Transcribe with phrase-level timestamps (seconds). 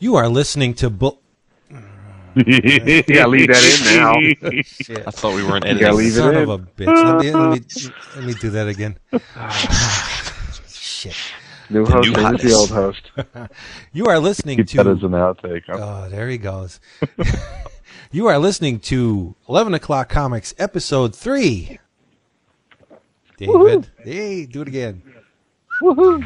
[0.00, 1.20] You are listening to Bull.
[1.70, 4.62] yeah, leave that in now.
[4.62, 5.04] Shit.
[5.06, 5.96] I thought we weren't gotta editing.
[5.96, 6.42] leave it Son in.
[6.42, 6.86] of a bitch.
[6.86, 8.98] Let me, let me, let me do that again.
[10.68, 11.16] Shit.
[11.68, 13.10] New The host new and the old host.
[13.92, 14.76] You are listening Keep to.
[14.78, 15.62] that as an outtake.
[15.66, 15.76] huh?
[16.06, 16.80] Oh, there he goes.
[18.10, 21.78] you are listening to 11 O'Clock Comics, Episode 3.
[23.36, 23.88] David.
[24.02, 25.02] Hey, do it again.
[25.82, 26.24] Woohoo!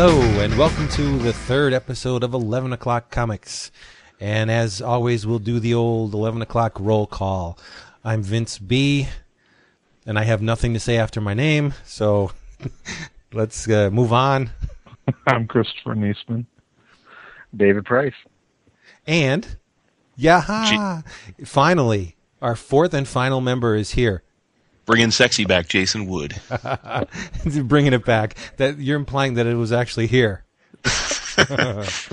[0.00, 3.72] Hello, and welcome to the third episode of 11 O'Clock Comics.
[4.20, 7.58] And as always, we'll do the old 11 O'Clock roll call.
[8.04, 9.08] I'm Vince B.,
[10.06, 12.30] and I have nothing to say after my name, so
[13.32, 14.50] let's uh, move on.
[15.26, 16.46] I'm Christopher Neseman.
[17.56, 18.14] David Price.
[19.04, 19.56] And,
[20.16, 21.02] yaha!
[21.44, 24.22] Finally, our fourth and final member is here.
[24.88, 26.40] Bringing sexy back, Jason Wood.
[27.44, 28.34] Bringing it back.
[28.56, 30.44] That You're implying that it was actually here.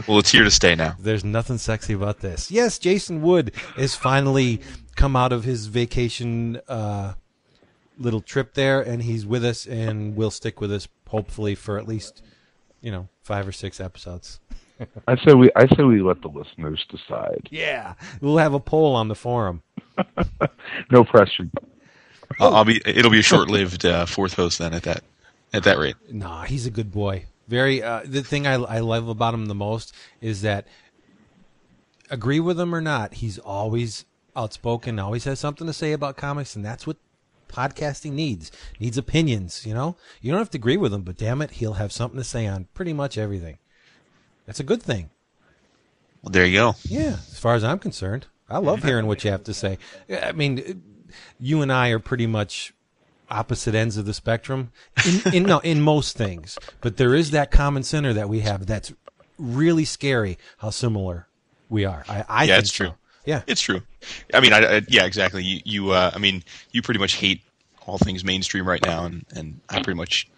[0.08, 0.96] Well, it's here to stay now.
[1.00, 2.52] There's nothing sexy about this.
[2.52, 4.62] Yes, Jason Wood has finally
[4.96, 7.14] come out of his vacation uh,
[7.98, 11.88] little trip there, and he's with us, and will stick with us hopefully for at
[11.88, 12.22] least
[12.82, 14.40] you know five or six episodes.
[15.08, 17.50] I say we I say we let the listeners decide.
[17.50, 19.64] Yeah, we'll have a poll on the forum.
[20.92, 21.50] No pressure.
[22.40, 22.82] I'll, I'll be.
[22.86, 24.74] It'll be a short-lived uh, fourth host then.
[24.74, 25.04] At that,
[25.54, 25.96] at that rate.
[26.12, 27.26] Nah, he's a good boy.
[27.48, 27.84] Very.
[27.84, 30.68] Uh, the thing I, I love about him the most is that,
[32.10, 35.00] agree with him or not, he's always outspoken.
[35.00, 36.98] Always has something to say about comics, and that's what
[37.48, 38.52] podcasting needs.
[38.80, 39.66] Needs opinions.
[39.66, 42.18] You know, you don't have to agree with him, but damn it, he'll have something
[42.18, 43.60] to say on pretty much everything.
[44.46, 45.10] That's a good thing.
[46.22, 46.76] Well, there you go.
[46.84, 49.78] Yeah, as far as I'm concerned, I love hearing what you have to say.
[50.10, 50.84] I mean,
[51.40, 52.74] you and I are pretty much
[53.30, 54.72] opposite ends of the spectrum
[55.26, 58.66] in, in no in most things, but there is that common center that we have
[58.68, 58.94] that's
[59.38, 61.28] really scary how similar
[61.70, 62.06] we are.
[62.08, 62.86] I, I Yeah, think it's so.
[62.86, 62.94] true.
[63.26, 63.82] Yeah, It's true.
[64.34, 65.44] I mean, I, I, yeah, exactly.
[65.44, 67.42] You, you uh, I mean, you pretty much hate
[67.88, 70.30] all things mainstream right now, and, and I pretty much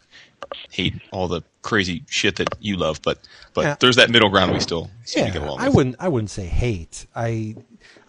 [0.72, 3.02] hate all the crazy shit that you love.
[3.02, 3.20] But
[3.54, 3.76] but Yeah.
[3.82, 5.34] there's that middle ground we still yeah.
[5.58, 7.08] I wouldn't I wouldn't say hate.
[7.14, 7.56] I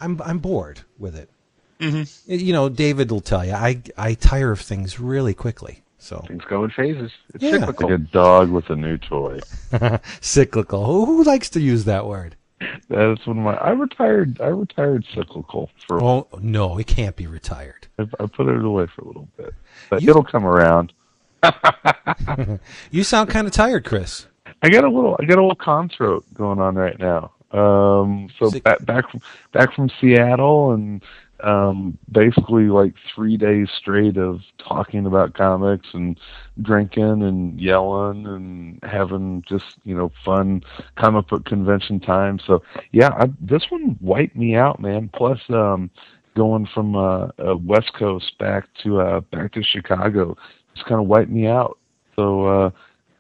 [0.01, 1.29] I'm I'm bored with it.
[1.81, 2.33] Mm-hmm.
[2.33, 5.83] You know, David will tell you I I tire of things really quickly.
[6.01, 7.11] So Things go in phases.
[7.35, 7.59] It's Yeah.
[7.59, 7.91] cyclical.
[7.91, 9.41] Like a dog with a new toy.
[10.21, 10.85] cyclical.
[10.87, 12.37] Who, who likes to use that word?
[12.89, 13.55] That's one of my.
[13.55, 14.41] I retired.
[14.41, 16.03] I retired cyclical for.
[16.03, 17.87] Oh no, it can't be retired.
[17.99, 19.55] I, I put it away for a little bit,
[19.91, 20.93] but You- it'll come around.
[22.91, 24.27] You sound kind of tired, Chris.
[24.63, 25.17] I got a little.
[25.21, 27.33] I got a little con throat going on right now.
[27.53, 29.21] Um, so back back from
[29.53, 31.03] back from Seattle and
[31.43, 36.19] um, basically like three days straight of talking about comics and
[36.63, 40.63] drinking and yelling and having just you know fun
[40.97, 42.39] comic book convention time.
[42.45, 42.63] So
[42.93, 45.11] yeah, I, this one wiped me out, man.
[45.15, 45.91] Plus, um,
[46.37, 50.37] going from uh, uh, West Coast back to uh, back to Chicago
[50.75, 51.79] just kind of wiped me out.
[52.17, 52.47] So.
[52.47, 52.71] Uh,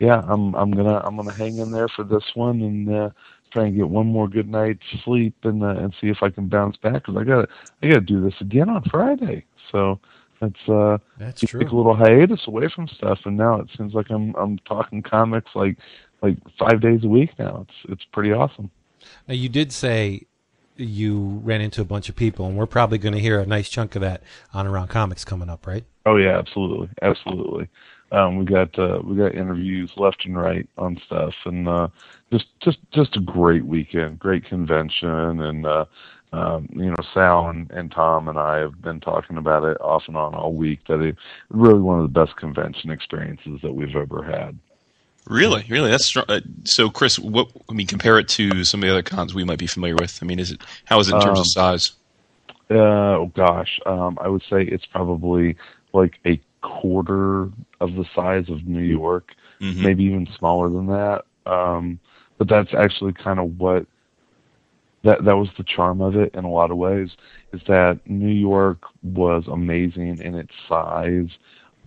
[0.00, 3.10] yeah, I'm I'm gonna I'm gonna hang in there for this one and uh,
[3.50, 6.48] try and get one more good night's sleep and uh, and see if I can
[6.48, 7.48] bounce back because I got to
[7.82, 9.44] I got to do this again on Friday.
[9.72, 10.00] So
[10.40, 14.10] that's uh That's take a little hiatus away from stuff, and now it seems like
[14.10, 15.76] I'm I'm talking comics like
[16.22, 17.66] like five days a week now.
[17.68, 18.70] It's it's pretty awesome.
[19.26, 20.26] Now you did say
[20.76, 23.68] you ran into a bunch of people, and we're probably going to hear a nice
[23.68, 24.22] chunk of that
[24.54, 25.84] on Around Comics coming up, right?
[26.06, 27.68] Oh yeah, absolutely, absolutely.
[28.10, 31.88] Um, we got uh, we got interviews left and right on stuff, and uh,
[32.32, 35.84] just just just a great weekend, great convention, and uh,
[36.32, 40.04] um, you know Sal and, and Tom and I have been talking about it off
[40.08, 40.80] and on all week.
[40.88, 41.16] That it
[41.50, 44.58] really one of the best convention experiences that we've ever had.
[45.26, 46.24] Really, really, that's strong.
[46.30, 49.44] Uh, so, Chris, what I mean, compare it to some of the other cons we
[49.44, 50.18] might be familiar with.
[50.22, 51.92] I mean, is it how is it in terms Um, of size?
[52.70, 55.56] Uh, oh gosh, um, I would say it's probably
[55.92, 57.50] like a quarter
[57.80, 59.82] of the size of New York, Mhm.
[59.82, 61.24] maybe even smaller than that.
[61.46, 61.98] Um,
[62.36, 63.86] but that's actually kind of what
[65.02, 67.10] that that was the charm of it in a lot of ways.
[67.52, 71.30] Is that New York was amazing in its size,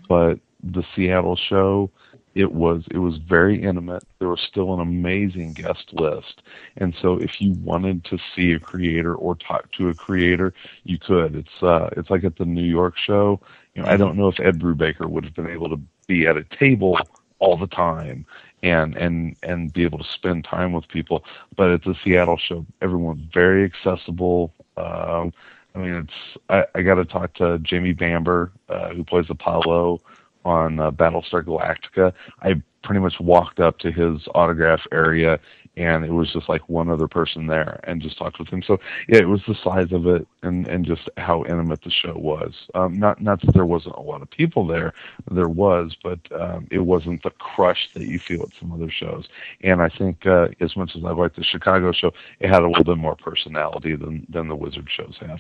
[0.07, 1.89] but the Seattle show
[2.35, 4.03] it was it was very intimate.
[4.19, 6.41] There was still an amazing guest list,
[6.77, 10.97] and so if you wanted to see a creator or talk to a creator, you
[10.97, 11.35] could.
[11.35, 13.39] It's uh, it's like at the New York show.
[13.75, 16.37] You know, I don't know if Ed Brubaker would have been able to be at
[16.37, 16.97] a table
[17.39, 18.25] all the time
[18.63, 21.25] and and and be able to spend time with people.
[21.55, 24.53] But at the Seattle show, everyone's very accessible.
[24.77, 25.33] Um,
[25.75, 30.01] I mean, it's I, I got to talk to Jamie Bamber, uh, who plays Apollo
[30.45, 32.13] on uh, Battlestar Galactica.
[32.41, 35.39] I pretty much walked up to his autograph area
[35.77, 38.61] and it was just like one other person there and just talked with him.
[38.61, 38.77] So
[39.07, 42.53] yeah, it was the size of it and and just how intimate the show was.
[42.75, 44.93] Um, not not that there wasn't a lot of people there,
[45.29, 49.27] there was, but um, it wasn't the crush that you feel at some other shows.
[49.61, 52.67] And I think uh, as much as I liked the Chicago show, it had a
[52.67, 55.39] little bit more personality than than the Wizard shows have.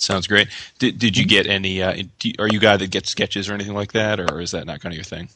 [0.00, 0.48] Sounds great.
[0.78, 1.82] Did did you get any?
[1.82, 4.52] Uh, do, are you a guy that gets sketches or anything like that, or is
[4.52, 5.28] that not kind of your thing?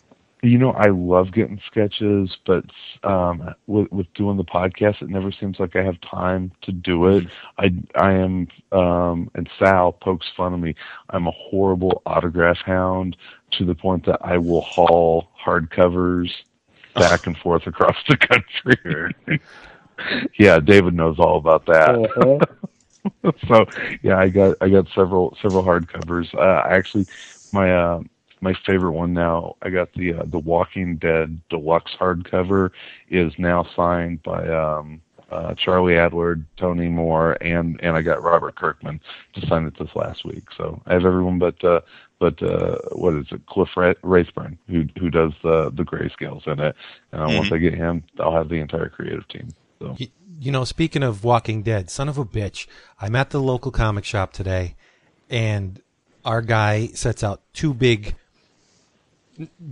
[0.42, 2.64] You know, I love getting sketches, but
[3.02, 7.08] um, with, with doing the podcast, it never seems like I have time to do
[7.08, 7.26] it.
[7.58, 10.74] I I am, um, and Sal pokes fun of me.
[11.10, 13.18] I'm a horrible autograph hound
[13.52, 16.30] to the point that I will haul hardcovers
[16.94, 19.40] back and forth across the country.
[20.38, 22.48] yeah, David knows all about that.
[23.48, 23.66] So
[24.02, 26.34] yeah, I got I got several several hardcovers.
[26.34, 27.06] Uh, actually,
[27.52, 28.02] my uh,
[28.40, 29.56] my favorite one now.
[29.62, 32.70] I got the uh, the Walking Dead deluxe hardcover
[33.08, 38.54] is now signed by um, uh, Charlie Adlard, Tony Moore, and and I got Robert
[38.54, 39.00] Kirkman
[39.34, 40.44] to sign it this last week.
[40.56, 41.80] So I have everyone but uh,
[42.18, 46.76] but uh, what is it, Cliff Rathburn, who who does the the grayscales in it.
[47.12, 47.36] And mm-hmm.
[47.38, 49.48] once I get him, I'll have the entire creative team.
[49.80, 49.96] So.
[49.98, 50.06] You,
[50.44, 52.66] you know, speaking of Walking Dead, son of a bitch,
[53.00, 54.76] I'm at the local comic shop today,
[55.30, 55.80] and
[56.22, 58.14] our guy sets out two big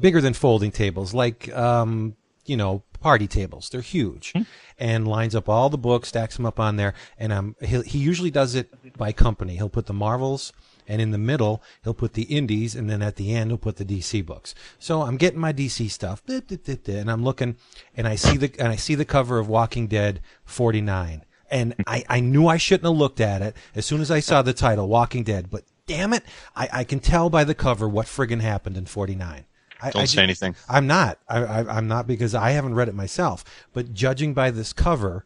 [0.00, 3.68] bigger than folding tables, like um, you know party tables.
[3.68, 4.44] They're huge, mm-hmm.
[4.78, 6.94] and lines up all the books, stacks them up on there.
[7.18, 9.56] And um, he he usually does it by company.
[9.56, 10.52] He'll put the Marvels,
[10.86, 13.76] and in the middle he'll put the Indies, and then at the end he'll put
[13.76, 14.54] the DC books.
[14.78, 17.56] So I'm getting my DC stuff, and I'm looking,
[17.96, 21.24] and I see the and I see the cover of Walking Dead 49.
[21.50, 24.40] And I, I knew I shouldn't have looked at it as soon as I saw
[24.40, 25.50] the title, Walking Dead.
[25.50, 26.24] But damn it,
[26.56, 29.44] I, I can tell by the cover what friggin' happened in 49.
[29.82, 30.54] I, Don't I say anything.
[30.68, 31.18] I'm not.
[31.28, 33.44] I, I, am not because I haven't read it myself.
[33.72, 35.24] But judging by this cover,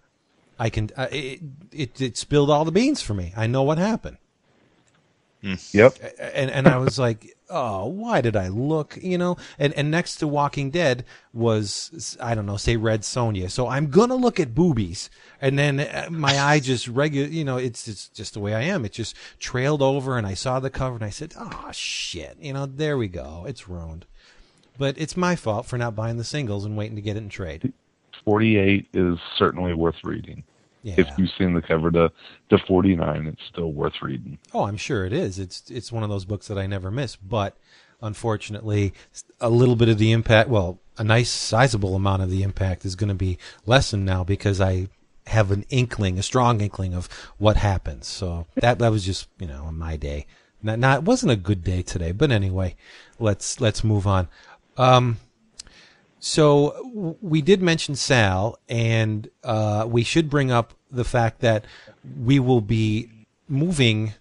[0.58, 0.90] I can.
[0.96, 1.40] Uh, it,
[1.72, 3.32] it, it spilled all the beans for me.
[3.36, 4.16] I know what happened.
[5.42, 5.74] Mm.
[5.74, 5.98] Yep.
[6.18, 8.98] And and I was like, oh, why did I look?
[9.00, 9.36] You know.
[9.58, 13.50] And and next to Walking Dead was I don't know, say Red Sonja.
[13.50, 15.10] So I'm gonna look at boobies,
[15.40, 17.28] and then uh, my eye just regular.
[17.28, 18.84] You know, it's it's just the way I am.
[18.84, 22.38] It just trailed over, and I saw the cover, and I said, oh shit.
[22.40, 23.44] You know, there we go.
[23.46, 24.06] It's ruined.
[24.78, 27.28] But it's my fault for not buying the singles and waiting to get it in
[27.28, 27.72] trade.
[28.24, 30.42] 48 is certainly worth reading.
[30.82, 30.94] Yeah.
[30.98, 32.12] If you've seen the cover to,
[32.50, 34.38] to 49, it's still worth reading.
[34.54, 35.38] Oh, I'm sure it is.
[35.38, 37.16] It's it's one of those books that I never miss.
[37.16, 37.56] But
[38.00, 38.92] unfortunately,
[39.40, 42.94] a little bit of the impact, well, a nice sizable amount of the impact is
[42.94, 44.88] going to be lessened now because I
[45.26, 47.08] have an inkling, a strong inkling of
[47.38, 48.06] what happens.
[48.06, 50.26] So that that was just you know my day.
[50.62, 52.76] Not, not it wasn't a good day today, but anyway,
[53.18, 54.28] let's let's move on.
[54.76, 55.18] Um,
[56.18, 61.64] so we did mention Sal, and uh, we should bring up the fact that
[62.20, 63.10] we will be
[63.48, 64.14] moving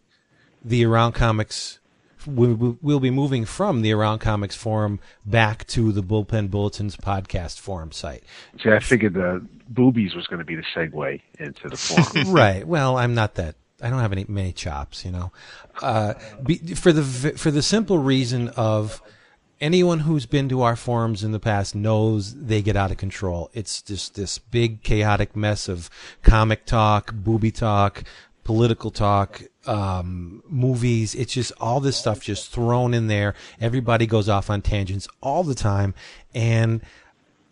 [0.64, 1.80] the Around Comics.
[2.28, 7.92] We'll be moving from the Around Comics forum back to the Bullpen Bulletins podcast forum
[7.92, 8.24] site.
[8.62, 12.32] See, I figured the boobies was going to be the segue into the forum.
[12.34, 12.68] right.
[12.68, 13.56] Well, I'm not that.
[13.82, 15.32] I don't have any many chops, you know.
[15.82, 17.04] Uh, be, for the
[17.38, 19.02] for the simple reason of
[19.62, 23.50] anyone who's been to our forums in the past knows they get out of control.
[23.54, 25.90] It's just this big chaotic mess of
[26.22, 28.04] comic talk, booby talk,
[28.44, 31.16] political talk, um, movies.
[31.16, 33.34] It's just all this stuff just thrown in there.
[33.60, 35.94] Everybody goes off on tangents all the time.
[36.34, 36.82] And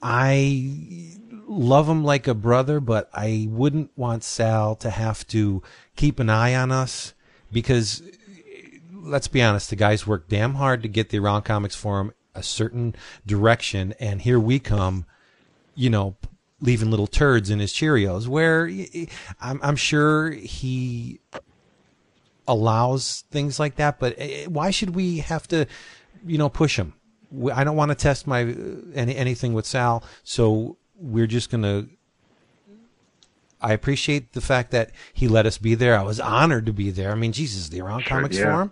[0.02, 1.18] I
[1.48, 5.64] love him like a brother, but I wouldn't want Sal to have to
[5.96, 7.14] keep an eye on us
[7.52, 8.02] because
[9.04, 12.44] let's be honest, the guys worked damn hard to get the Around Comics Forum a
[12.44, 12.96] certain
[13.26, 15.06] direction, and here we come,
[15.76, 16.16] you know,
[16.62, 18.28] leaving little turds in his Cheerios.
[18.28, 18.70] Where
[19.40, 21.20] I'm, I'm sure he
[22.48, 25.68] allows things like that, but eh, why should we have to,
[26.26, 26.94] you know, push him?
[27.54, 28.42] I don't want to test my
[28.94, 31.88] any anything with Sal, so we're just gonna
[33.63, 35.98] I appreciate the fact that he let us be there.
[35.98, 37.12] I was honored to be there.
[37.12, 38.43] I mean, Jesus, the Around sure, Comics yeah.
[38.46, 38.72] Forum,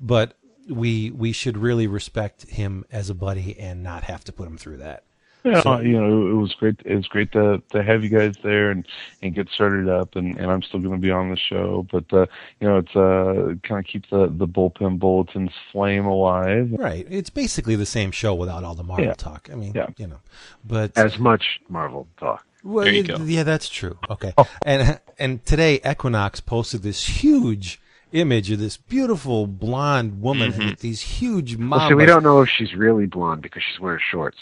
[0.00, 0.34] but
[0.68, 4.56] we we should really respect him as a buddy and not have to put him
[4.58, 5.04] through that.
[5.44, 6.76] Yeah, So- you know, it was great.
[6.84, 8.86] It was great to to have you guys there and
[9.22, 10.14] and get started up.
[10.14, 12.26] And and I'm still going to be on the show, but uh,
[12.60, 16.70] you know, it's uh kind of keep the the bullpen bulletins flame alive.
[16.72, 17.06] Right.
[17.10, 19.14] It's basically the same show without all the Marvel Yeah.
[19.14, 19.48] talk.
[19.52, 19.86] I mean, Yeah.
[19.98, 20.20] you know,
[20.64, 22.44] but As much Marvel talk.
[22.64, 23.16] Well, There you go.
[23.18, 23.98] Yeah, that's true.
[24.10, 24.32] Okay.
[24.38, 24.48] Oh.
[24.64, 27.80] And and today Equinox posted this huge
[28.12, 30.70] image of this beautiful blonde woman mm-hmm.
[30.70, 31.88] with these huge Well, mambas.
[31.88, 34.38] see, we don't know if she's really blonde because she's wearing shorts.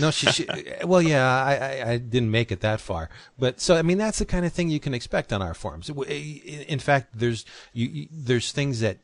[0.00, 0.46] No, she, she.
[0.84, 4.18] Well, yeah, I, I, I didn't make it that far, but so I mean that's
[4.18, 5.90] the kind of thing you can expect on our forums.
[5.90, 8.98] Eh, in fact, there's you, you, there's things that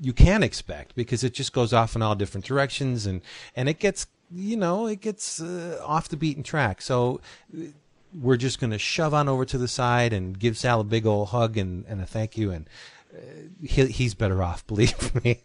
[0.00, 3.22] you can expect because it just goes off in all different directions and
[3.56, 6.82] and it gets you know it gets uh, off the beaten track.
[6.82, 7.20] So
[7.56, 7.66] uh,
[8.12, 11.06] we're just going to shove on over to the side and give Sal a big
[11.06, 12.68] old hug and, and a thank you and
[13.12, 13.20] uh,
[13.62, 15.40] he, he's better off, believe me.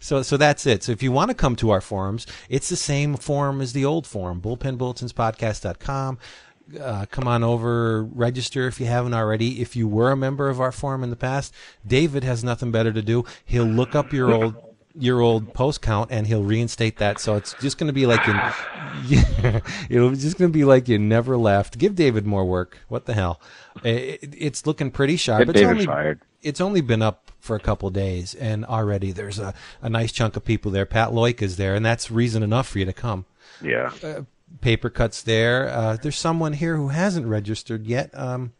[0.00, 0.82] So, so that's it.
[0.82, 3.84] So if you want to come to our forums, it's the same forum as the
[3.84, 6.18] old forum, bullpenbulletinspodcast.com.
[6.78, 9.62] Uh, come on over, register if you haven't already.
[9.62, 11.54] If you were a member of our forum in the past,
[11.86, 13.24] David has nothing better to do.
[13.44, 14.67] He'll look up your old
[14.98, 17.18] your old post count and he'll reinstate that.
[17.20, 19.20] So it's just going to be like you,
[19.90, 21.78] it'll just going to be like you never left.
[21.78, 22.78] Give David more work.
[22.88, 23.40] What the hell?
[23.84, 25.40] It, it's looking pretty sharp.
[25.46, 26.20] Get It's David only- fired.
[26.42, 30.36] it's only been up for a couple days, and already there's a, a nice chunk
[30.36, 30.84] of people there.
[30.84, 33.24] Pat Loik is there, and that's reason enough for you to come.
[33.62, 33.90] Yeah.
[34.60, 35.68] Paper cuts there.
[35.68, 38.10] Uh, there's someone here who hasn't registered yet.
[38.14, 38.52] Um,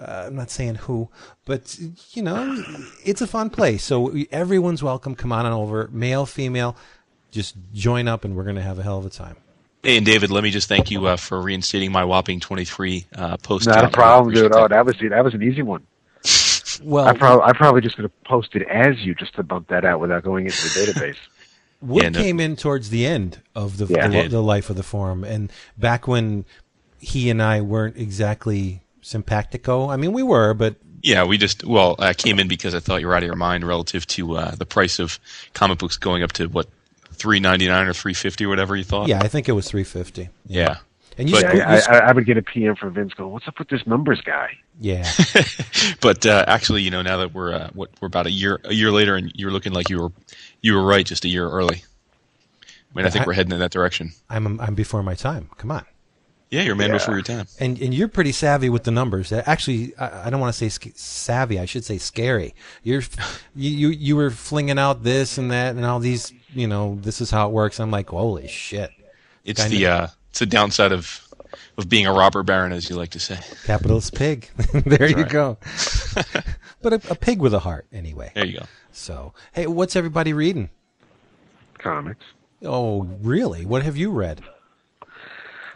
[0.00, 1.08] uh, I'm not saying who,
[1.44, 1.78] but
[2.12, 2.64] you know,
[3.04, 3.82] it's a fun place.
[3.84, 5.14] So everyone's welcome.
[5.14, 6.76] Come on over, male, female.
[7.30, 9.36] Just join up, and we're going to have a hell of a time.
[9.82, 13.36] Hey, and David, let me just thank you uh, for reinstating my whopping 23 uh,
[13.38, 13.66] post.
[13.66, 14.46] Not a problem, dude.
[14.46, 15.86] Appreciate Oh, that was that was an easy one.
[16.82, 19.84] Well, I probably I probably just could have posted as you just to bump that
[19.84, 21.16] out without going into the database.
[21.82, 24.08] Wood Yeah, no- came in towards the end of the Yeah.
[24.08, 26.46] the, the life of the forum, and back when
[26.98, 29.88] he and I weren't exactly simpatico.
[29.90, 33.00] I mean, we were, but Yeah, we just well, I came in because I thought
[33.00, 35.18] you were out of your mind relative to uh, the price of
[35.54, 36.68] comic books going up to what
[37.12, 39.08] three ninety nine or three fifty whatever you thought.
[39.08, 40.28] yeah, I think it was three fifty.
[40.46, 40.78] yeah.
[41.18, 43.46] And you, But- sc- I, I, I would get a PM from Vince going, "What's
[43.48, 45.10] up with this numbers guy?" yeah,
[46.00, 48.72] But uh, actually, you know, now that we're uh, what we're about a year a
[48.72, 50.12] year later, and you're looking like you were
[50.62, 51.82] you were right just a year early.
[52.62, 54.12] I mean, I think I- we're heading in that direction.
[54.30, 55.50] I'm I'm before my time.
[55.58, 55.84] Come on.
[56.50, 56.94] Yeah, you're a man Yeah.
[56.98, 57.46] before your time.
[57.60, 59.30] And and you're pretty savvy with the numbers.
[59.32, 61.58] Uh, Actually, I, I don't want to say sc- savvy.
[61.60, 62.54] I should say scary.
[62.82, 63.02] You're
[63.54, 66.32] you, you you were flinging out this and that and all these.
[66.52, 67.78] You know, this is how it works.
[67.78, 68.90] I'm like, holy shit.
[69.44, 69.76] It's Kinda.
[69.76, 71.24] the uh, it's the downside of
[71.78, 73.38] of being a robber baron, as you like to say.
[73.64, 74.50] Capitalist pig.
[74.74, 75.56] there you go.
[76.82, 78.32] but a, a pig with a heart, anyway.
[78.34, 78.66] There you go.
[78.92, 80.68] So, hey, what's everybody reading?
[81.78, 82.24] Comics.
[82.64, 83.64] Oh, really?
[83.64, 84.42] What have you read?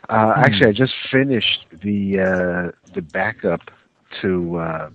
[0.08, 3.61] Uh, Actually, I just finished the uh, the backup
[4.20, 4.90] to uh,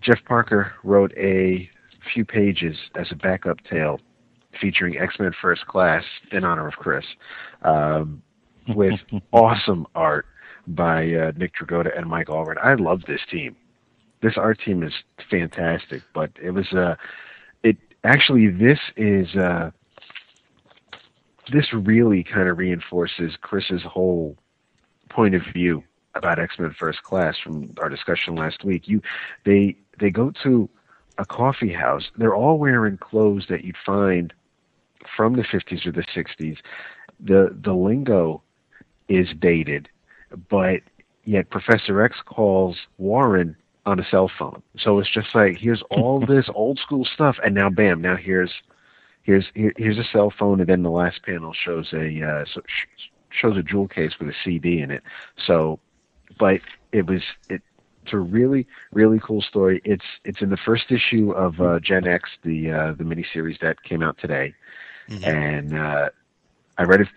[0.00, 1.68] Jeff Parker wrote a
[2.14, 4.00] few pages as a backup tale
[4.60, 7.04] featuring X Men First Class in honor of Chris,
[7.62, 8.22] um,
[8.68, 8.98] with
[9.32, 10.26] awesome art
[10.68, 12.56] by uh, Nick Dragotta and Mike Allred.
[12.62, 13.56] I love this team.
[14.22, 14.94] This art team is
[15.30, 16.94] fantastic, but it was uh,
[17.62, 19.34] it actually this is.
[19.36, 19.70] Uh,
[21.52, 24.36] this really kind of reinforces Chris's whole
[25.08, 25.82] point of view
[26.14, 28.88] about X-Men First Class from our discussion last week.
[28.88, 29.02] You,
[29.44, 30.68] they, they go to
[31.18, 32.10] a coffee house.
[32.16, 34.32] They're all wearing clothes that you'd find
[35.16, 36.58] from the 50s or the 60s.
[37.20, 38.42] The the lingo
[39.08, 39.88] is dated,
[40.50, 40.80] but
[41.24, 44.62] yet Professor X calls Warren on a cell phone.
[44.78, 48.52] So it's just like here's all this old school stuff, and now bam, now here's
[49.26, 52.44] here's here, here's a cell phone, and then the last panel shows a uh,
[53.30, 55.02] shows a jewel case with a CD in it.
[55.46, 55.78] So,
[56.38, 56.60] but
[56.92, 57.62] it was it.
[58.04, 59.82] It's a really really cool story.
[59.84, 63.82] It's it's in the first issue of uh, Gen X, the uh, the miniseries that
[63.82, 64.54] came out today,
[65.22, 66.08] and uh,
[66.78, 67.08] I read it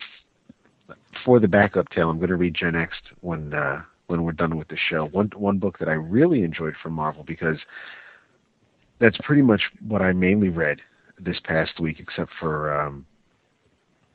[0.90, 2.10] f- for the backup tale.
[2.10, 5.06] I'm going to read Gen X when uh, when we're done with the show.
[5.06, 7.60] One one book that I really enjoyed from Marvel because
[9.00, 10.82] that's pretty much what I mainly read
[11.20, 13.06] this past week, except for um,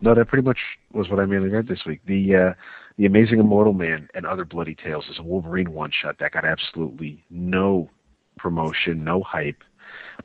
[0.00, 0.58] no, that pretty much
[0.92, 2.00] was what I mainly read this week.
[2.06, 2.54] The uh,
[2.96, 6.44] the Amazing Immortal Man and Other Bloody Tales is a Wolverine one shot that got
[6.44, 7.90] absolutely no
[8.38, 9.62] promotion, no hype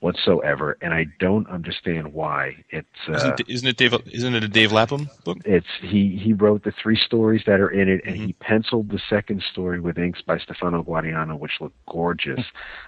[0.02, 2.64] whatsoever, and I don't understand why.
[2.70, 3.94] It's uh, Isn't, isn't it Dave?
[4.12, 5.38] Isn't it a Dave Lapham book?
[5.46, 9.00] it's he he wrote the three stories that are in it, and he penciled the
[9.10, 12.40] second story with inks by Stefano Gaudiano, which look gorgeous.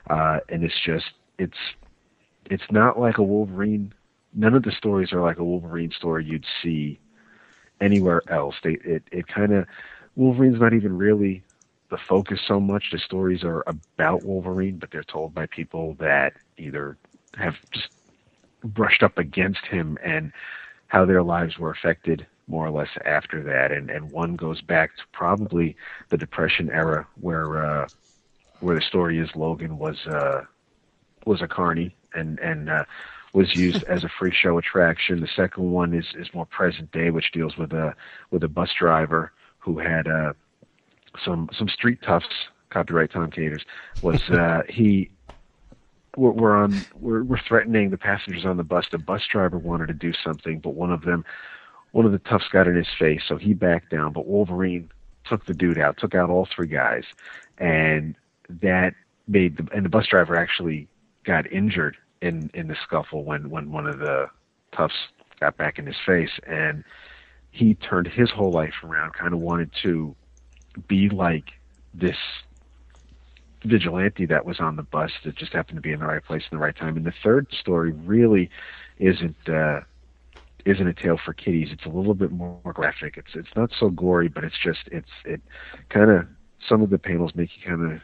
[0.10, 1.06] uh, and it's just
[1.38, 1.58] it's
[2.46, 3.94] it's not like a Wolverine.
[4.34, 7.00] None of the stories are like a Wolverine story you'd see
[7.80, 8.56] anywhere else.
[8.64, 9.68] They it it kind of
[10.16, 11.44] Wolverine's not even really
[11.90, 12.92] the focus so much.
[12.92, 16.98] The stories are about Wolverine, but they're told by people that either
[17.36, 17.90] have just
[18.64, 20.32] brushed up against him and
[20.88, 23.72] how their lives were affected more or less after that.
[23.72, 25.76] And and one goes back to probably
[26.10, 27.88] the Depression era where uh,
[28.62, 30.44] where the story is Logan was uh,
[31.26, 32.86] was a carny and and uh,
[33.34, 35.22] was used as a free show attraction.
[35.22, 37.96] The second one is is more present day, which deals with a
[38.30, 40.34] with a bus driver who had uh,
[41.24, 42.26] some some street toughs.
[42.70, 43.66] Copyright Tom Caters
[44.02, 45.10] was uh, he.
[46.18, 46.82] We're, we're on.
[47.00, 48.86] We're, we're threatening the passengers on the bus.
[48.92, 51.24] The bus driver wanted to do something, but one of them,
[51.92, 54.12] one of the toughs, got in his face, so he backed down.
[54.12, 54.92] But Wolverine
[55.24, 57.06] took the dude out, took out all three guys,
[57.58, 58.16] and
[58.50, 58.94] that
[59.26, 60.90] made the and the bus driver actually
[61.24, 64.28] got injured in in the scuffle when when one of the
[64.76, 64.94] toughs
[65.40, 66.40] got back in his face.
[66.48, 66.84] And
[67.52, 70.16] he turned his whole life around kind of wanted to
[70.88, 71.52] be like
[71.94, 72.18] this
[73.66, 76.44] vigilante that was on the bus that just happened to be in the right place
[76.50, 76.96] in the right time.
[76.96, 78.50] And the third story really
[79.00, 79.82] isn't uh
[80.64, 81.70] isn't a tale for kiddies.
[81.72, 83.18] It's a little bit more graphic.
[83.18, 85.42] It's it's not so gory but it's just it's it
[85.90, 86.28] kind of
[86.68, 88.02] some of the panels make you kind of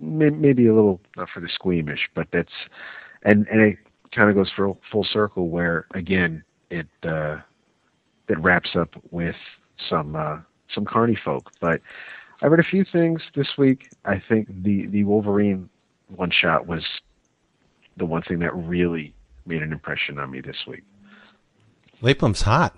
[0.00, 2.52] maybe a little not for the squeamish, but that's
[3.22, 3.78] and and it
[4.14, 7.38] kind of goes full full circle where again it uh,
[8.28, 9.36] it wraps up with
[9.88, 10.38] some uh,
[10.72, 11.50] some carny folk.
[11.60, 11.80] But
[12.42, 13.90] I read a few things this week.
[14.04, 15.68] I think the the Wolverine
[16.08, 16.84] one shot was
[17.96, 19.14] the one thing that really
[19.46, 20.82] made an impression on me this week.
[22.00, 22.76] Lapham's hot.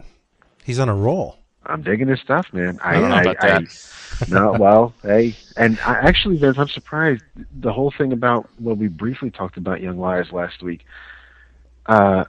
[0.64, 1.38] He's on a roll.
[1.66, 2.78] I'm digging his stuff, man.
[2.83, 3.62] I, don't know about that.
[4.21, 7.23] I, no, well, hey, and I, actually, Vince, I'm surprised.
[7.52, 10.85] The whole thing about well, we briefly talked about Young Liars last week.
[11.87, 12.25] Uh,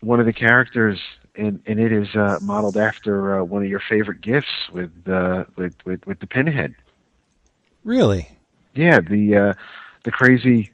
[0.00, 1.00] one of the characters
[1.38, 5.44] and and it is uh, modeled after uh, one of your favorite gifts with, uh,
[5.56, 6.74] with with with the pinhead.
[7.84, 8.28] Really?
[8.74, 9.54] Yeah, the uh,
[10.02, 10.70] the crazy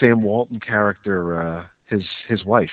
[0.00, 2.72] Sam Walton character, uh, his his wife.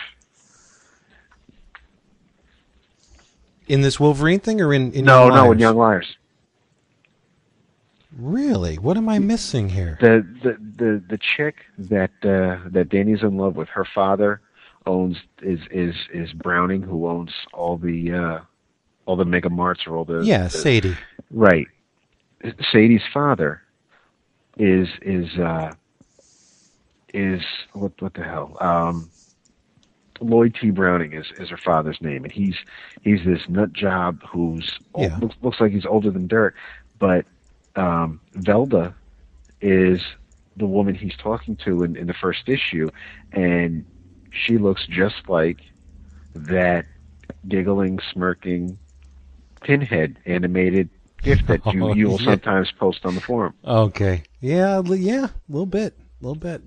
[3.71, 6.17] In this Wolverine thing, or in, in no, Young no, in Young Liars.
[8.17, 8.75] Really?
[8.77, 9.97] What am I missing here?
[10.01, 14.41] the the the the chick that uh that Danny's in love with, her father
[14.85, 18.39] owns is is is Browning, who owns all the uh
[19.05, 20.97] all the mega marts or all the yeah, the- Sadie.
[21.31, 21.67] right.
[22.73, 23.61] Sadie's father
[24.57, 25.71] is is uh
[27.13, 29.09] is what what the hell um
[30.21, 30.69] Lloyd T.
[30.69, 32.55] Browning is, is her father's name, and he's
[33.01, 35.17] he's this nut job who's Yeah.
[35.17, 36.55] looks, looks like he's older than dirt,
[36.99, 37.25] but
[37.75, 38.93] um, Velda
[39.61, 40.01] is
[40.57, 42.89] the woman he's talking to in, in the first issue,
[43.31, 43.85] and
[44.31, 45.57] she looks just like
[46.35, 46.85] that
[47.47, 48.77] giggling, smirking
[49.61, 50.89] pinhead animated
[51.23, 53.53] gift that you, Oh, you will sometimes post on the forum.
[53.65, 54.23] Okay.
[54.39, 56.61] Yeah, yeah, a little bit, a little bit.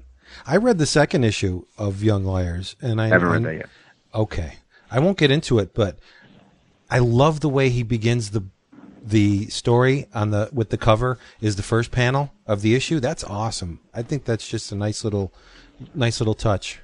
[0.46, 3.54] I read the second issue of Young Liars, and I I haven't read and- that
[3.54, 3.68] yet.
[4.14, 4.54] Okay,
[4.90, 5.98] I won't get into it, but
[6.90, 8.44] I love the way he begins the
[9.02, 13.00] the story on the with the cover is the first panel of the issue.
[13.00, 13.80] That's awesome.
[13.92, 15.32] I think that's just a nice little
[15.94, 16.80] nice little touch.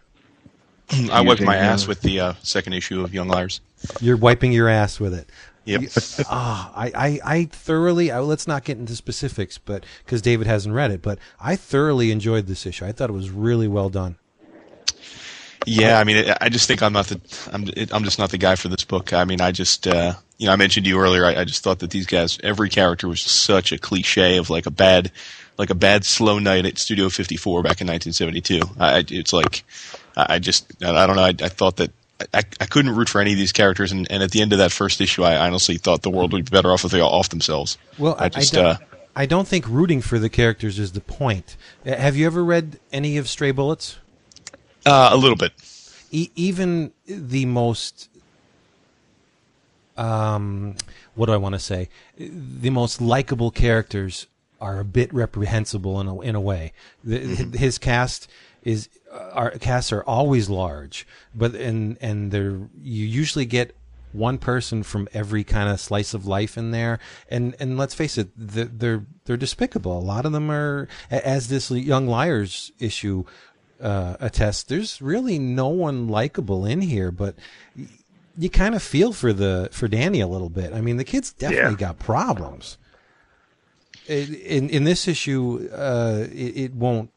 [1.10, 3.60] I wiped my ass with the uh, second issue of Young Liars.
[4.00, 5.28] You're wiping your ass with it.
[5.66, 5.82] Yep.
[6.28, 8.10] Ah, I, I, I thoroughly.
[8.10, 12.10] I, let's not get into specifics, but because David hasn't read it, but I thoroughly
[12.10, 12.84] enjoyed this issue.
[12.86, 14.16] I thought it was really well done.
[15.66, 17.20] Yeah, I mean, it, I just think I'm not the
[17.52, 19.12] I'm it, I'm just not the guy for this book.
[19.12, 21.24] I mean, I just uh, you know I mentioned to you earlier.
[21.26, 24.64] I, I just thought that these guys, every character was such a cliche of like
[24.64, 25.12] a bad
[25.58, 28.62] like a bad slow night at Studio 54 back in 1972.
[28.82, 29.64] I, I- it's like
[30.16, 31.22] I I just I don't know.
[31.24, 31.92] I, I thought that.
[32.34, 34.58] I, I couldn't root for any of these characters, and, and at the end of
[34.58, 37.12] that first issue, I honestly thought the world would be better off if they all
[37.12, 37.78] off themselves.
[37.98, 38.76] Well, I just don't, uh,
[39.16, 41.56] I don't think rooting for the characters is the point.
[41.86, 43.98] Uh, Have you ever read any of Stray Bullets?
[44.86, 45.52] uh, a little bit.
[46.10, 48.08] e- even the most
[49.96, 50.74] um
[51.14, 54.26] what do I want to say the most likable characters
[54.60, 56.72] are a bit reprehensible in a, in a way
[57.04, 58.28] the, his cast
[58.62, 63.74] is our casts are always large but and and they're you usually get
[64.12, 68.18] one person from every kind of slice of life in there and and let's face
[68.18, 73.24] it they're they're, they're despicable a lot of them are as this young liars issue
[73.80, 77.34] uh, attest, there's really no one likable in here, but
[78.36, 80.74] you kind of feel for the for Danny a little bit.
[80.74, 81.88] I mean, the kid's definitely Yeah.
[81.88, 82.76] got problems.
[84.06, 87.08] In in, in this issue, uh, it, it won't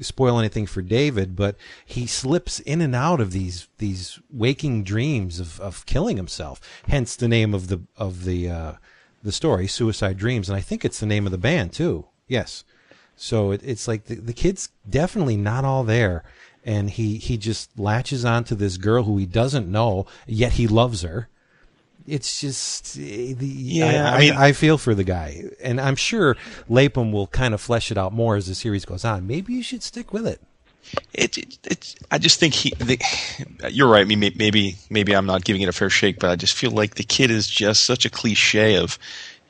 [0.00, 5.40] spoil anything for David, but he slips in and out of these these waking dreams
[5.40, 6.60] of, of killing himself.
[6.88, 8.72] Hence the name of the of the uh,
[9.22, 12.06] the story, Suicide Dreams, and I think it's the name of the band too.
[12.26, 12.64] Yes.
[13.16, 16.24] So it, it's like the, the kid's definitely not all there,
[16.64, 21.02] and he he just latches onto this girl who he doesn't know, yet he loves
[21.02, 21.28] her.
[22.06, 25.80] It's just eh, the Yeah, I, I mean- I, I feel for the guy, and
[25.80, 26.36] I'm sure
[26.68, 29.26] Lapham will kind of flesh it out more as the series goes on.
[29.26, 30.40] Maybe you should stick with it.
[31.14, 31.94] It, it, it's.
[32.10, 32.70] I just think he.
[32.70, 32.98] The,
[33.70, 34.00] you're right.
[34.00, 36.70] I mean, maybe maybe I'm not giving it a fair shake, but I just feel
[36.72, 38.98] like the kid is just such a cliche of,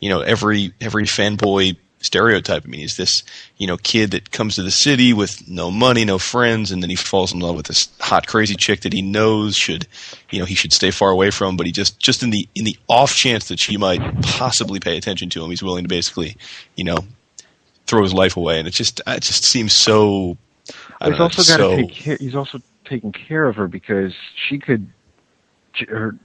[0.00, 2.64] you know, every every fanboy stereotype.
[2.64, 3.22] I mean, he's this
[3.56, 6.90] you know kid that comes to the city with no money, no friends, and then
[6.90, 9.86] he falls in love with this hot, crazy chick that he knows should,
[10.30, 11.56] you know, he should stay far away from.
[11.56, 14.96] But he just just in the in the off chance that she might possibly pay
[14.96, 16.36] attention to him, he's willing to basically,
[16.76, 16.98] you know,
[17.86, 18.58] throw his life away.
[18.58, 20.36] And it just it just seems so.
[21.02, 22.16] He's know, also got to so- take care.
[22.18, 24.12] He's also taking care of her because
[24.48, 24.88] she could,
[25.88, 26.16] her,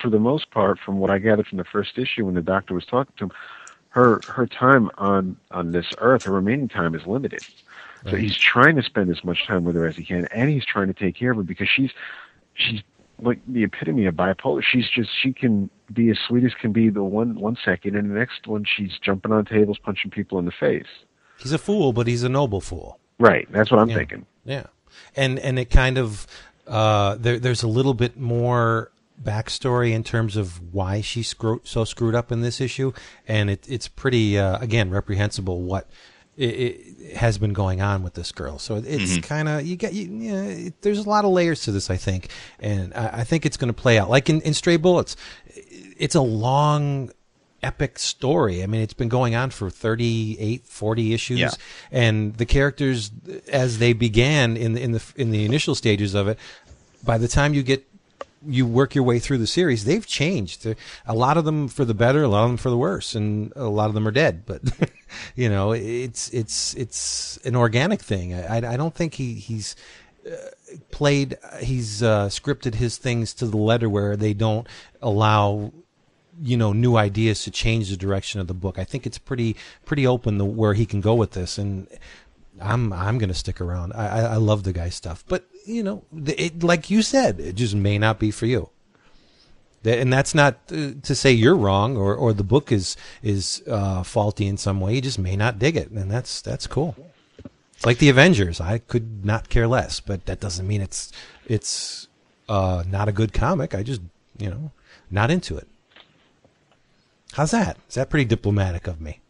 [0.00, 2.74] for the most part, from what I gathered from the first issue when the doctor
[2.74, 3.32] was talking to him,
[3.98, 7.42] her her time on on this earth, her remaining time is limited.
[8.04, 8.20] So Right.
[8.22, 10.86] he's trying to spend as much time with her as he can, and he's trying
[10.86, 11.90] to take care of her because she's
[12.54, 12.80] she's
[13.20, 14.62] like the epitome of bipolar.
[14.62, 18.08] She's just she can be as sweet as can be the one one second, and
[18.10, 20.86] the next one she's jumping on tables, punching people in the face.
[21.38, 22.98] He's a fool, but he's a noble fool.
[23.18, 23.46] Right.
[23.50, 23.96] That's what I'm Yeah.
[23.96, 24.26] thinking.
[24.44, 24.66] Yeah,
[25.16, 26.26] and and it kind of
[26.68, 28.90] uh, there, there's a little bit more
[29.22, 32.92] backstory in terms of why she's screw- so screwed up in this issue,
[33.26, 35.88] and it, it's pretty uh, again reprehensible what
[36.36, 38.58] it, it has been going on with this girl.
[38.58, 41.72] So it's kind of you get you, yeah, it, there's a lot of layers to
[41.72, 42.28] this, I think,
[42.60, 45.16] and I, I think it's going to play out like in, in Stray Bullets.
[45.96, 47.10] It's a long
[47.60, 48.62] epic story.
[48.62, 51.50] I mean, it's been going on for 38, 40 issues Yeah.
[51.90, 53.10] and the characters
[53.52, 56.38] as they began in the, in the in the initial stages of it
[57.02, 57.84] by the time you get
[58.46, 60.66] you work your way through the series they've changed
[61.06, 63.52] a lot of them for the better a lot of them for the worse and
[63.56, 64.62] a lot of them are dead but
[65.34, 69.74] you know it's it's it's an organic thing i i don't think he he's
[70.26, 70.36] uh,
[70.90, 74.66] played he's uh, scripted his things to the letter where they don't
[75.02, 75.72] allow
[76.42, 78.78] you know new ideas to change the direction of the book.
[78.78, 81.88] I think it's pretty pretty open the, where he can go with this, and
[82.60, 83.92] I'm I'm to stick around.
[83.92, 87.54] I, I I love the guy's stuff, but you know, it, like you said, it
[87.54, 88.70] just may not be for you.
[89.84, 94.02] And that's not uh, to say you're wrong or, or the book is is uh,
[94.02, 94.94] faulty in some way.
[94.94, 96.96] You just may not dig it, and that's that's cool.
[97.74, 98.60] It's like the Avengers.
[98.60, 101.12] I could not care less, but that doesn't mean it's
[101.46, 102.08] it's
[102.48, 103.74] uh, not a good comic.
[103.74, 104.00] I just
[104.36, 104.72] you know
[105.10, 105.68] not into it.
[107.32, 107.76] How's that?
[107.88, 109.20] Is that pretty diplomatic of me?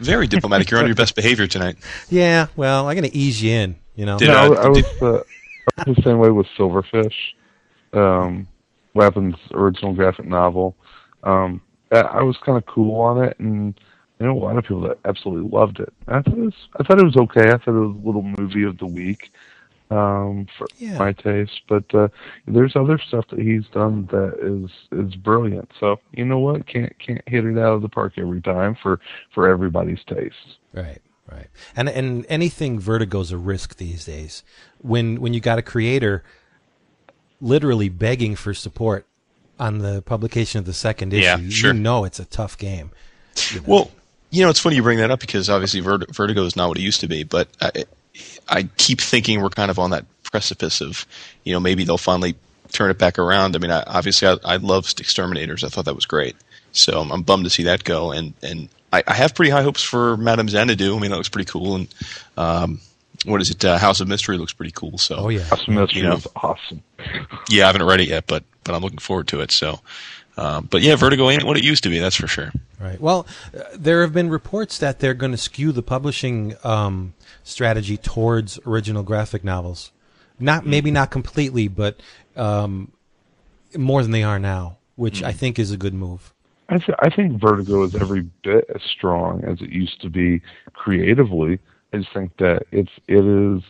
[0.00, 0.70] Very diplomatic.
[0.70, 1.76] You're on your best behavior tonight.
[2.10, 2.48] Yeah.
[2.56, 3.76] Well, I'm gonna ease you in.
[3.94, 4.18] You know.
[4.18, 5.24] Did, no, uh, I, I was uh, I was
[5.86, 7.14] the same way with Silverfish,
[7.92, 8.46] um,
[8.94, 10.76] Weapons original graphic novel.
[11.24, 13.74] Um, I, I was kind of cool on it, and
[14.20, 15.92] I know a lot of people that absolutely loved it.
[16.06, 17.48] I thought it was I thought it was okay.
[17.50, 19.30] I thought it was a little movie of the week
[19.90, 20.98] um, for Yeah.
[20.98, 21.62] my taste.
[21.68, 22.08] But uh,
[22.46, 24.70] there's other stuff that he's done that is
[25.06, 25.70] is brilliant.
[25.80, 26.66] So you know what?
[26.66, 29.00] Can't can't hit it out of the park every time for
[29.34, 30.58] for everybody's taste.
[30.72, 31.46] Right, right.
[31.76, 34.42] And and anything Vertigo's a risk these days.
[34.80, 36.22] When when you got a creator
[37.40, 39.06] literally begging for support
[39.58, 42.90] on the publication of the second issue, Yeah, you know it's a tough game.
[43.66, 43.90] Well,
[44.30, 46.78] you know, it's funny you bring that up because obviously Vert- Vertigo is not what
[46.78, 47.84] it used to be, but I,
[48.48, 51.06] I keep thinking we're kind of on that precipice of,
[51.44, 52.34] you know, maybe they'll finally
[52.72, 53.54] turn it back around.
[53.54, 55.62] I mean, I, obviously I, I loved Exterminators.
[55.62, 56.36] I thought that was great.
[56.72, 58.10] So I'm, I'm bummed to see that go.
[58.10, 60.96] And, and I, I have pretty high hopes for Madame Xanadu.
[60.96, 61.76] I mean, that looks pretty cool.
[61.76, 61.94] And,
[62.36, 62.80] um,
[63.24, 63.64] what is it?
[63.64, 64.98] Uh, House of Mystery looks pretty cool.
[64.98, 65.42] So, Oh yeah.
[65.42, 66.14] House of Mystery You know.
[66.14, 66.82] was awesome.
[67.48, 69.50] yeah, I haven't read it yet, but, but I'm looking forward to it.
[69.50, 69.80] So,
[70.36, 71.98] um, but yeah, Vertigo ain't what it used to be.
[72.00, 72.52] That's for sure.
[72.80, 73.00] Right.
[73.00, 73.26] Well,
[73.56, 78.58] uh, there have been reports that they're going to skew the publishing um, strategy towards
[78.66, 79.90] original graphic novels.
[80.40, 82.00] Not maybe not completely, but
[82.36, 82.90] um,
[83.76, 86.33] more than they are now, which I think is a good move.
[86.68, 90.40] I, th- I think Vertigo is every bit as strong as it used to be
[90.72, 91.58] creatively.
[91.92, 93.62] I just think that it's it is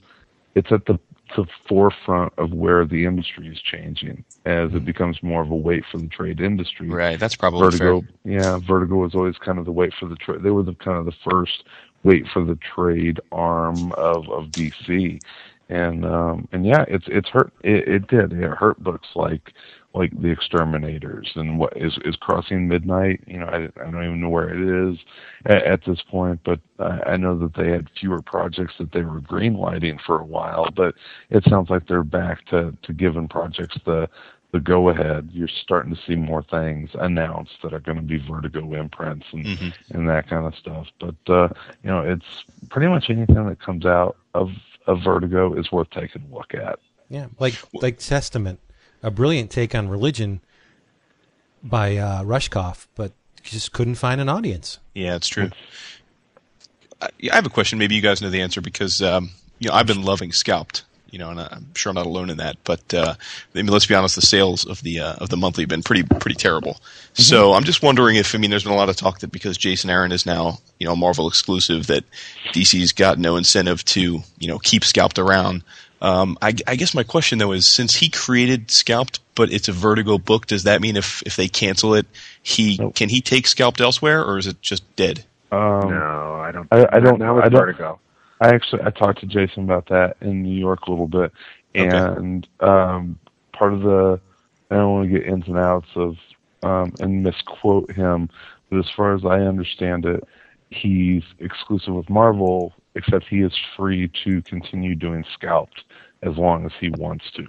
[0.55, 0.99] it's at the
[1.37, 5.85] the forefront of where the industry is changing as it becomes more of a weight
[5.91, 6.89] for the trade industry.
[6.89, 7.19] Right.
[7.19, 8.33] That's probably Vertigo, fair.
[8.33, 10.43] yeah, Vertigo was always kind of the wait for the trade.
[10.43, 11.65] They were the kind of the first
[12.03, 15.21] wait for the trade arm of of DC,
[15.69, 17.53] and um and yeah, it's it's hurt.
[17.63, 18.33] It, it did.
[18.33, 19.53] It hurt books like
[19.95, 24.21] like the exterminators and what is is crossing midnight you know i, I don't even
[24.21, 24.99] know where it is
[25.47, 29.03] at, at this point but I, I know that they had fewer projects that they
[29.03, 30.95] were greenlighting for a while but
[31.31, 34.09] it sounds like they're back to to giving projects the
[34.53, 38.19] the go ahead you're starting to see more things announced that are going to be
[38.19, 39.73] vertigo imprints and Mhm.
[39.91, 41.49] and that kind of stuff but uh
[41.83, 44.51] you know it's pretty much anything that comes out of
[44.87, 46.79] of vertigo is worth taking a look at.
[47.09, 48.61] Yeah, like like Testament,
[49.05, 50.41] a brilliant take on religion
[51.63, 53.13] by uh, Rushkoff, but
[53.43, 54.79] just couldn't find an audience.
[54.95, 55.51] Yeah, it's true.
[57.01, 57.79] I, I have a question.
[57.79, 60.85] Maybe you guys know the answer because um, you know I've been loving Scalped.
[61.11, 62.57] You know, and I'm sure I'm not alone in that.
[62.65, 65.63] But uh, I mean, let's be honest, the sales of the uh, of the monthly
[65.63, 66.81] have been pretty pretty terrible.
[67.13, 69.57] So I'm just wondering if I mean, there's been a lot of talk that because
[69.57, 72.03] Jason Aaron is now you know a Marvel exclusive, that
[72.53, 75.63] DC's got no incentive to you know keep Scalped around.
[76.03, 79.73] Um, I, I guess my question though is, since he created Scalped, but it's a
[79.73, 82.07] Vertigo book, does that mean if if they cancel it,
[82.43, 82.95] he Nope.
[82.95, 85.25] can he take Scalped elsewhere, or is it just dead?
[85.53, 86.69] um no, I don't.
[86.73, 88.01] I- I don't- Not with I don't- Vertigo.
[88.41, 91.33] I actually I talked to Jason about that in New York a little bit,
[91.77, 91.89] Okay.
[91.97, 93.19] and um,
[93.53, 94.21] part of the
[94.71, 96.17] I don't want to get ins and outs of
[96.65, 98.29] um, and misquote him,
[98.69, 100.25] but as far as I understand it,
[100.75, 105.85] he's exclusive with Marvel, except he is free to continue doing Scalped
[106.23, 107.47] as long as he wants to.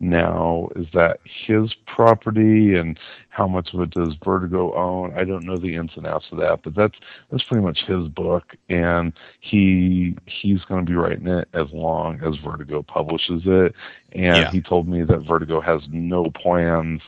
[0.00, 2.98] Now, is that his property and
[3.30, 5.12] how much of it does Vertigo own?
[5.16, 6.96] I don't know the ins and outs of that, but that's
[7.30, 12.20] that's pretty much his book, and he he's going to be writing it as long
[12.22, 13.74] as Vertigo publishes it.
[14.12, 14.50] And Yeah.
[14.50, 17.02] he told me that Vertigo has no plans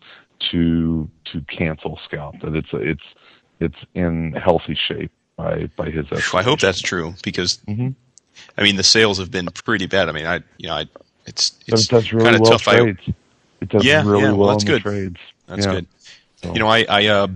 [0.51, 2.41] to to cancel Scalp.
[2.43, 3.03] That it's it's
[3.61, 6.07] it's in healthy shape by by his.
[6.35, 7.95] I hope that's true because Mhm.
[8.59, 10.11] I mean the sales have been pretty bad.
[10.11, 10.85] I mean, I you know, I
[11.27, 12.69] it's it's it really kind of well tough.
[12.69, 13.01] I, trades.
[13.63, 14.83] it does Yeah, really yeah, well, well that's good.
[14.83, 15.17] trades.
[15.47, 15.73] that's Yeah.
[15.73, 15.87] good.
[16.43, 17.29] So- You know, I I uh,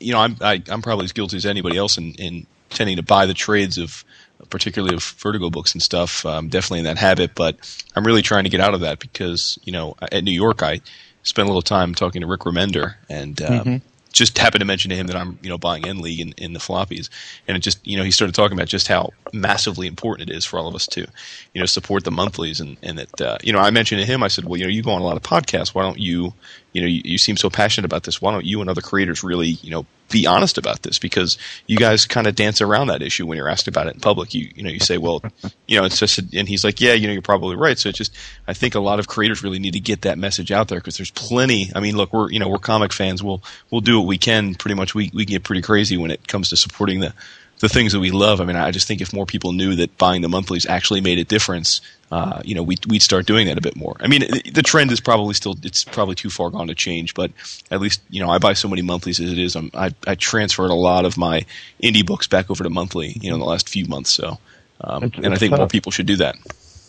[0.00, 3.02] you know, I'm I, I'm probably as guilty as anybody else in in tending to
[3.02, 4.04] buy the trades of
[4.50, 6.24] particularly of Vertigo books and stuff.
[6.26, 7.56] I'm definitely in that habit, but
[7.96, 10.80] I'm really trying to get out of that because you know at New York I
[11.22, 13.40] spent a little time talking to Rick Remender and.
[13.42, 13.82] Um, Mhm.
[14.12, 16.52] Just happened to mention to him that I'm, you know, buying End League in, in
[16.54, 17.10] the floppies,
[17.46, 20.44] and it just, you know, he started talking about just how massively important it is
[20.44, 21.06] for all of us to,
[21.52, 24.22] you know, support the monthlies, and and that, uh, you know, I mentioned to him,
[24.22, 26.32] I said, well, you know, you go on a lot of podcasts, why don't you,
[26.72, 29.22] you know, you, you seem so passionate about this, why don't you and other creators
[29.24, 33.02] really, you know, be honest about this because you guys kind of dance around that
[33.02, 34.34] issue when you're asked about it in public.
[34.34, 35.22] You you know you say, well,
[35.66, 37.78] you know, it's just, and he's like, yeah, you know, you're probably right.
[37.78, 38.14] So it's just,
[38.46, 40.96] I think a lot of creators really need to get that message out there because
[40.96, 41.70] there's plenty.
[41.74, 43.22] I mean, look, we're you know we're comic fans.
[43.22, 44.54] We'll we'll do what we can.
[44.54, 47.12] Pretty much, we we can get pretty crazy when it comes to supporting the
[47.60, 48.40] the things that we love.
[48.40, 51.18] I mean, I just think if more people knew that buying the monthlies actually made
[51.18, 53.96] a difference, uh, you know, we'd, we'd start doing that a bit more.
[54.00, 57.14] I mean, the- the trend is probably still, it's probably too far gone to change,
[57.14, 57.30] but
[57.70, 59.54] at least, you know, I buy so many monthlies as it is.
[59.56, 61.44] I'm, I, I transferred a lot of my
[61.82, 64.14] indie books back over to monthly, you know, in the last few months.
[64.14, 64.38] So,
[64.80, 66.36] um, It's- and I it's think more people should do that.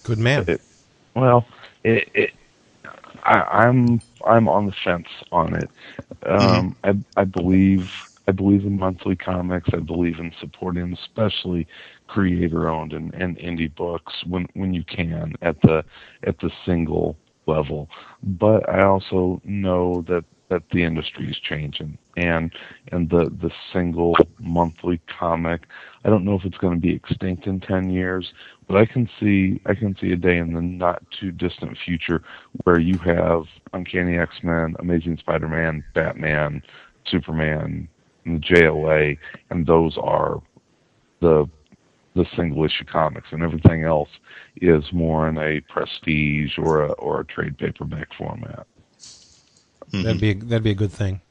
[0.03, 0.45] Good man.
[0.47, 0.61] It,
[1.15, 1.45] well,
[1.83, 2.31] it, it,
[3.23, 5.69] I, I'm I'm on the fence on it.
[6.25, 7.91] Um, I I believe
[8.27, 9.69] I believe in monthly comics.
[9.73, 11.67] I believe in supporting, especially
[12.09, 15.83] creator-owned and, and indie books when when you can at the
[16.23, 17.89] at the single level.
[18.23, 22.51] But I also know that that the industry is changing and
[22.91, 25.67] and the the single monthly comic
[26.03, 28.33] I don't know if it's going to be extinct in 10 years
[28.67, 32.23] but I can see I can see a day in the not too distant future
[32.63, 33.43] where you have
[33.73, 36.63] Uncanny X-Men, Amazing Spider-Man, Batman,
[37.05, 37.87] Superman,
[38.25, 39.19] and the JLA
[39.51, 40.41] and those are
[41.21, 41.47] the
[42.15, 44.09] the single issue comics and everything else
[44.57, 48.65] is more in a prestige or a or a trade paperback format.
[49.91, 51.21] That'd be a, that'd be a good thing.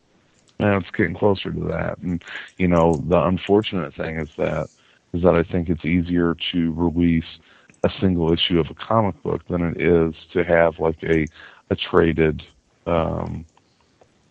[0.60, 1.98] And it's getting closer to that.
[1.98, 2.22] And
[2.58, 4.70] you know, the unfortunate thing is that
[5.12, 7.38] is that I think it's easier to release
[7.84, 11.28] a single issue of a comic book than it is to have like a
[11.70, 12.42] a traded
[12.86, 13.46] um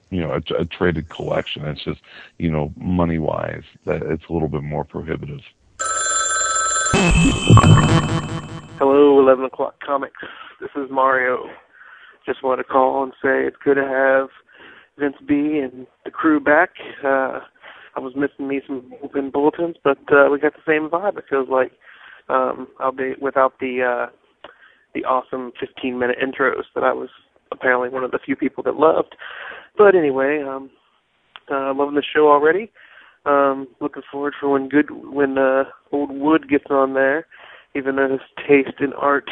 [0.09, 1.65] you know, a, a traded collection.
[1.65, 1.99] It's just,
[2.37, 5.41] you know, money wise, that it's a little bit more prohibitive.
[8.79, 10.21] Hello, 11 o'clock comics.
[10.61, 11.45] This is Mario.
[12.25, 14.29] Just want to call and say it's good to have
[14.97, 16.69] Vince B and the crew back.
[17.03, 17.39] Uh,
[17.95, 21.17] I was missing me some Bullpen Bulletins, but uh, we got the same vibe.
[21.17, 21.71] It feels like,
[22.29, 24.11] um, I'll be without the uh,
[24.93, 27.09] the awesome 15 minute intros that I was
[27.51, 29.15] apparently one of the few people that loved.
[29.77, 30.69] But anyway, um,
[31.51, 32.71] uh, loving the show already.
[33.27, 37.25] Um, looking forward for when good when uh, old Wood gets on there
[37.75, 39.29] even though his taste in art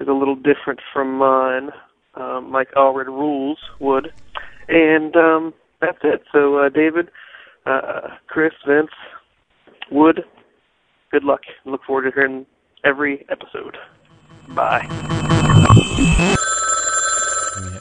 [0.00, 1.70] is a little different from mine.
[2.14, 4.12] um, like Allred Rules Wood,
[4.68, 6.22] And um, that's it.
[6.32, 7.10] So, uh, David,
[7.66, 8.90] uh, Chris, Vince,
[9.90, 10.24] Wood,
[11.10, 11.42] good luck.
[11.66, 12.46] Look forward to hearing
[12.84, 13.76] every episode.
[14.48, 14.86] Bye.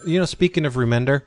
[0.05, 1.21] You know, speaking of Remender,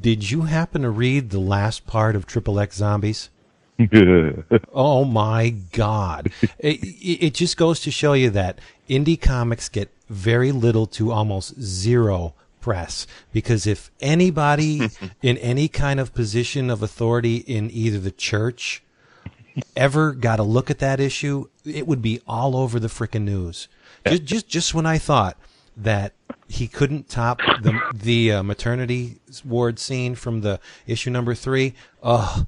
[0.00, 3.30] did you happen to read the last part of Triple X Zombies?
[4.72, 6.32] Oh my God!
[6.58, 11.60] it, it just goes to show you that indie comics get very little to almost
[11.60, 14.88] zero press because if anybody
[15.22, 18.82] in any kind of position of authority in either the church
[19.76, 23.68] ever got a look at that issue, it would be all over the frickin' news.
[24.06, 25.36] Just, just, just when I thought
[25.76, 26.14] that
[26.48, 31.74] he couldn't top the the uh, maternity ward scene from the issue number three.
[32.02, 32.46] Oh,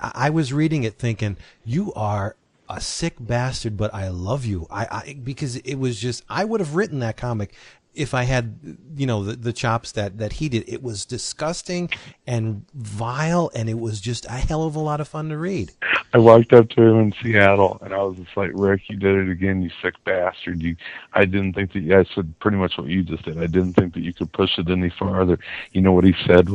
[0.00, 2.36] I was reading it thinking, you are
[2.68, 4.66] a sick bastard, but I love you.
[4.70, 7.54] I, I because it was just I would have written that comic
[7.94, 10.68] if I had you know the, the chops that that he did.
[10.68, 11.90] It was disgusting
[12.26, 15.72] and vile, and it was just a hell of a lot of fun to read.
[16.12, 19.16] I walked up to him in Seattle, and I was just like, "Rick, you did
[19.16, 20.62] it again, you sick bastard!
[20.62, 20.76] You,
[21.12, 21.80] I didn't think that.
[21.80, 23.38] You, I said pretty much what you just did.
[23.38, 25.38] I didn't think that you could push it any farther.
[25.72, 26.48] You know what he said?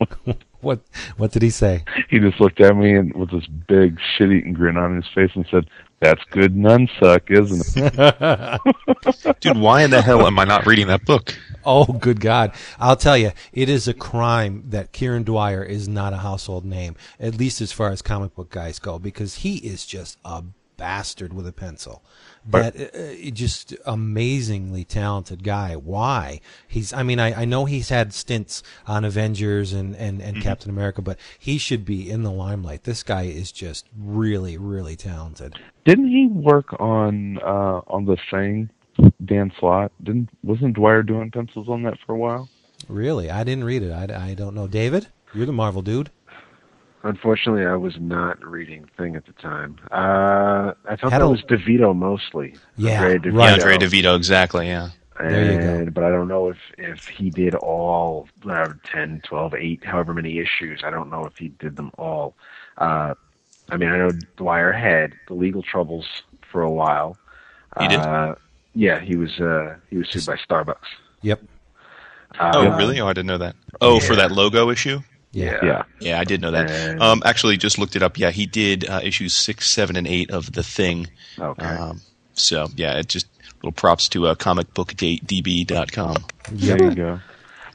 [0.62, 0.78] What
[1.16, 1.84] what did he say?
[2.08, 5.44] He just looked at me and with this big shit-eating grin on his face and
[5.50, 10.86] said, "That's good nunsuck, isn't it?" Dude, why in the hell am I not reading
[10.86, 11.36] that book?
[11.64, 12.52] Oh, good God.
[12.78, 16.96] I'll tell you, it is a crime that Kieron Dwyer is not a household name,
[17.20, 20.42] at least as far as comic book guys go, because he is just a
[20.76, 22.02] bastard with a pencil.
[22.44, 25.76] That uh, just amazingly talented guy.
[25.76, 26.40] Why?
[26.66, 30.68] He's, I mean, I, I know he's had stints on Avengers and, and, and Captain
[30.68, 32.82] America, but he should be in the limelight.
[32.82, 35.54] This guy is just really, really talented.
[35.84, 38.70] Didn't he work on uh on the thing?
[39.24, 42.48] Dan Slott didn't wasn't Dwyer doing pencils on that for a while?
[42.88, 43.30] Really?
[43.30, 43.92] I didn't read it.
[43.92, 44.66] I, I don't know.
[44.66, 45.06] David?
[45.34, 46.10] You're the Marvel dude.
[47.04, 49.76] Unfortunately, I was not reading Thing at the time.
[49.90, 52.54] Uh, I thought Had that a- was Di Vito mostly.
[52.76, 53.36] Yeah, Andrea Di Vito.
[53.38, 53.52] right.
[53.54, 54.66] Andre Di Vito, exactly.
[54.68, 54.90] Yeah.
[55.18, 55.90] There you go.
[55.90, 60.38] But I don't know if, if he did all uh, 10, 12, 8, however many
[60.38, 60.82] issues.
[60.84, 62.34] I don't know if he did them all.
[62.78, 63.14] Uh,
[63.68, 66.06] I mean, I know Dwyer had the legal troubles
[66.50, 67.16] for a while.
[67.80, 68.00] He did?
[68.00, 68.34] Uh,
[68.74, 70.76] yeah, he was uh, he was sued by Starbucks.
[71.22, 71.40] Yep.
[72.38, 72.98] Uh, Oh, really?
[73.00, 73.54] Oh, I didn't know that.
[73.80, 75.00] Oh, for that logo issue?
[75.32, 75.58] Yeah.
[75.62, 75.82] Yeah.
[76.00, 77.00] Yeah, I did know that.
[77.00, 78.18] Um, actually, just looked it up.
[78.18, 81.08] Yeah, he did uh, issues six, seven, and eight of the Thing.
[81.38, 81.64] Okay.
[81.66, 82.00] Um,
[82.34, 83.26] so yeah, it just
[83.62, 86.16] little props to uh, comicbookdb.com.
[86.50, 87.20] There you go.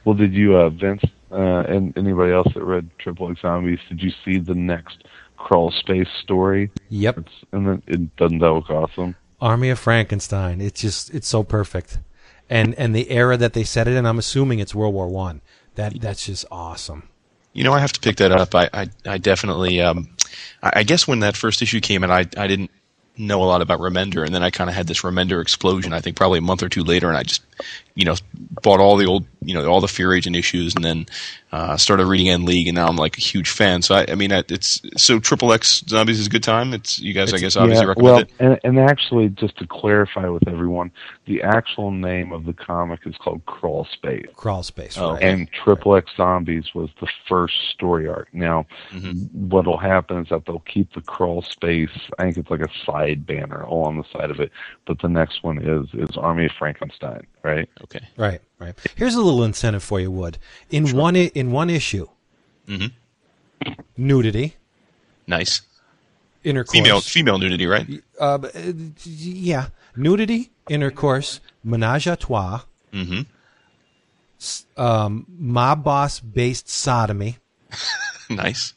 [0.04, 1.36] Well, did you, uh, Vince, uh,
[1.68, 5.04] and anybody else that read Triple X Zombies, did you see the next
[5.36, 6.70] crawl space story?
[6.90, 7.18] Yep.
[7.18, 9.16] It's, and then it doesn't that look awesome?
[9.40, 10.60] Army of Frankenstein.
[10.60, 11.98] It's just it's so perfect,
[12.50, 14.06] and and the era that they set it in.
[14.06, 15.40] I'm assuming it's World War One.
[15.76, 17.08] That that's just awesome.
[17.52, 18.54] You know, I have to pick that up.
[18.54, 20.10] I, I, I definitely, um,
[20.62, 22.70] I, I guess when that first issue came in, I, I didn't
[23.16, 25.92] know a lot about Remender, and then I kind of had this Remender explosion.
[25.92, 27.42] I think probably a month or two later, and I just,
[27.98, 28.14] you know,
[28.62, 31.06] bought all the old, you know, all the Fear Agent issues, and then
[31.50, 33.82] uh, started reading End League, and now I'm like a huge fan.
[33.82, 36.72] So I, I mean, it's so Triple X Zombies is a good time.
[36.74, 38.30] It's you guys, I guess, obviously yeah, recommend well, it.
[38.38, 40.92] and, and actually, just to clarify with everyone,
[41.26, 44.26] the actual name of the comic is called Crawl Space.
[44.36, 44.96] Crawl space.
[44.96, 45.22] Oh, right.
[45.22, 48.32] And Triple X Zombies was the first story arc.
[48.32, 49.48] Now, Mm-hmm.
[49.48, 51.90] what'll happen is that they'll keep the crawl space.
[52.18, 54.50] I think it's like a side banner all on the side of it.
[54.86, 57.68] But the next one is is Army of Frankenstein, right?
[57.84, 58.00] Okay.
[58.16, 58.40] Right.
[58.58, 58.74] Right.
[58.96, 60.38] Here's a little incentive for you, Wood.
[60.70, 62.06] In one in one issue,
[62.66, 62.92] Mhm.
[63.96, 64.56] nudity,
[65.26, 65.60] Nice.
[66.44, 67.86] intercourse, Female female nudity, right?
[68.20, 68.72] Uh, uh,
[69.04, 73.22] yeah, nudity, intercourse, menage a trois, Mm-hmm.
[74.80, 77.38] um, mob boss based sodomy,
[78.30, 78.74] Nice.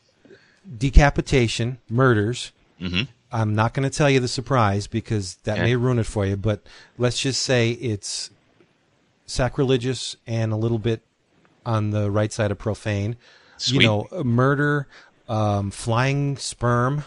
[0.78, 2.52] decapitation, murders.
[2.80, 3.04] Mm-hmm.
[3.32, 5.64] I'm not going to tell you the surprise because that Okay.
[5.64, 6.62] may ruin it for you, but
[6.98, 8.30] let's just say it's
[9.32, 11.02] sacrilegious and a little bit
[11.66, 13.16] on the right side of profane.
[13.58, 13.82] Sweet.
[13.82, 14.88] You know, murder,
[15.30, 17.04] um, flying sperm.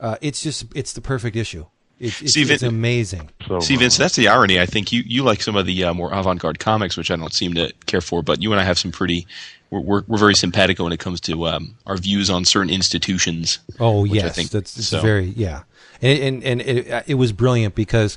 [0.00, 1.66] Uh, it's just it's the perfect issue.
[1.98, 3.30] It's it's, See, Vin- amazing.
[3.48, 4.60] So See, Vince, uh, that's the irony.
[4.60, 7.16] I think you, you like some of the uh, more avant garde comics, which I
[7.16, 9.26] don't seem to care for, but you and I have some pretty.
[9.70, 13.58] We're, we're, we're very simpatico when it comes to um, our views on certain institutions.
[13.80, 15.00] Oh which I yes, think- that's it's so.
[15.00, 15.62] very yeah,
[16.00, 18.16] and and, and it, it was brilliant because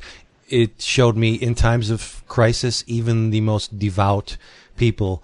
[0.51, 4.37] it showed me in times of crisis, even the most devout
[4.77, 5.23] people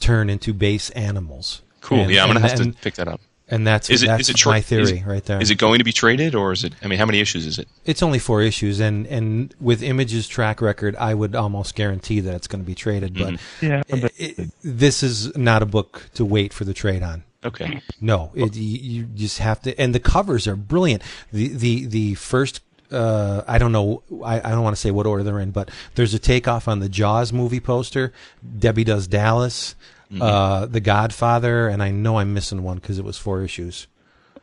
[0.00, 1.62] turn into base animals.
[1.80, 2.00] Cool.
[2.00, 3.20] And- yeah, I'm going to and- have to pick that up.
[3.48, 5.38] And that's Is it- that's is it tra- my is theory it- right there.
[5.42, 6.72] Is it going to be traded, or is it?
[6.82, 7.68] I mean, how many issues is it?
[7.84, 12.34] It's only four issues, and and with Image's track record, I would almost guarantee that
[12.34, 13.12] it's going to be traded.
[13.12, 13.66] But mm-hmm.
[13.66, 17.24] Yeah, i- i- this is not a book to wait for the trade on.
[17.44, 17.82] Okay.
[18.00, 21.02] No, it, you, you just have to, and the covers are brilliant.
[21.30, 22.60] The the the first.
[22.92, 24.02] Uh, I don't know.
[24.24, 26.80] I, I don't want to say what order they're in, but there's a takeoff on
[26.80, 28.12] the Jaws movie poster.
[28.58, 29.74] Debbie does Dallas,
[30.20, 33.86] uh, The Godfather, and I know I'm missing one because it was four issues.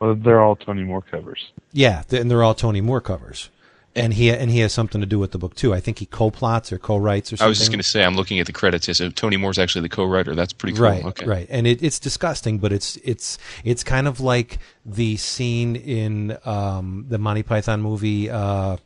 [0.00, 1.52] well, they're all Tony Moore covers.
[1.72, 3.50] Yeah, and they're all Tony Moore covers,
[3.96, 5.74] and he and he has something to do with the book too.
[5.74, 7.46] I think he co-plots or co-writes or something.
[7.46, 8.86] I was just going to say, I'm looking at the credits.
[8.88, 10.34] Yes, so Tony Moore's actually the co-writer.
[10.34, 10.86] That's pretty cool.
[10.86, 11.26] Right, okay.
[11.26, 16.36] right, and it, it's disgusting, but it's it's it's kind of like the scene in
[16.44, 18.30] um, the Monty Python movie.
[18.30, 18.76] Uh,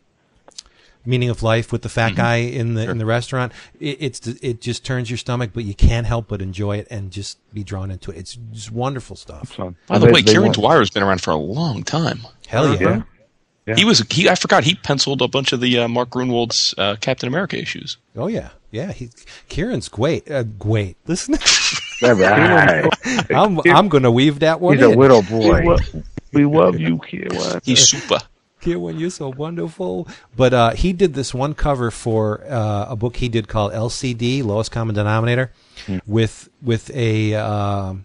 [1.07, 2.17] Meaning of life with the fat Mm-hmm.
[2.17, 3.53] guy in the in the restaurant.
[3.79, 7.11] It, it's it just turns your stomach, but you can't help but enjoy it and
[7.11, 8.17] just be drawn into it.
[8.17, 9.55] It's just wonderful stuff.
[9.87, 12.21] By the They- way, they Kieron Dwyer has been around for a long time.
[12.47, 12.81] Hell yeah!
[12.81, 13.03] Yeah.
[13.67, 13.77] Yeah.
[13.77, 14.29] He was he.
[14.29, 17.97] I forgot he penciled a bunch of the uh, Mark Gruenwald's uh, Captain America issues.
[18.15, 18.93] Oh yeah, yeah.
[18.93, 19.09] He
[19.49, 20.31] Kieron's great.
[20.31, 20.97] Uh, great.
[21.07, 21.37] Listen,
[22.03, 22.87] All right.
[23.31, 24.99] I'm I'm gonna weave that one He's a in.
[24.99, 25.65] little We, boy.
[25.65, 26.03] lo-
[26.35, 27.65] we love you, Kieron.
[27.65, 28.19] He's super.
[28.61, 30.09] Kieron, you're so wonderful.
[30.37, 34.43] But uh, he did this one cover for uh, a book he did called LCD,
[34.45, 35.53] Lowest Common Denominator,
[36.07, 38.05] with with a um,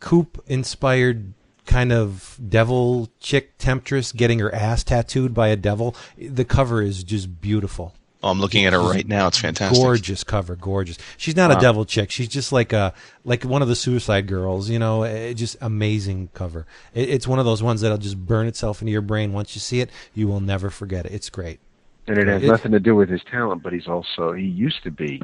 [0.00, 1.32] Coop inspired
[1.66, 5.94] kind of devil chick temptress getting her ass tattooed by a devil.
[6.18, 7.94] The cover is just beautiful.
[8.24, 9.26] Oh, I'm looking at her right now.
[9.26, 9.82] It's fantastic.
[9.82, 10.96] Gorgeous cover, gorgeous.
[11.16, 12.12] She's not a devil chick.
[12.12, 12.94] She's just like a
[13.24, 14.70] like one of the Suicide Girls.
[14.70, 16.64] You know, it, just amazing cover.
[16.94, 19.32] It, it's one of those ones that'll just burn itself into your brain.
[19.32, 21.12] Once you see it, you will never forget it.
[21.12, 21.58] It's great.
[22.06, 24.84] And it has It- nothing to do with his talent, but he's also he used
[24.84, 25.20] to be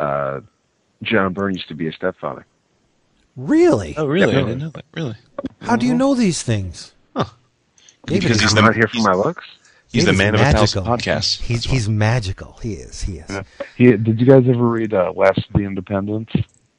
[0.00, 0.40] uh
[1.02, 2.46] John Byrne used to be a stepfather.
[3.36, 3.94] Really?
[3.96, 4.32] Oh, really?
[4.32, 4.84] Yeah, I didn't know that.
[4.94, 5.16] Really?
[5.60, 6.94] How do you know these things?
[7.16, 7.24] Huh.
[8.06, 9.44] David Because he's I'm not here for my looks.
[9.90, 11.40] He's the David's man of a thousand podcasts.
[11.40, 12.58] He's he's magical.
[12.62, 13.02] He is.
[13.02, 13.40] He is.
[13.76, 16.32] He, did you guys ever read uh, Last of the Independents?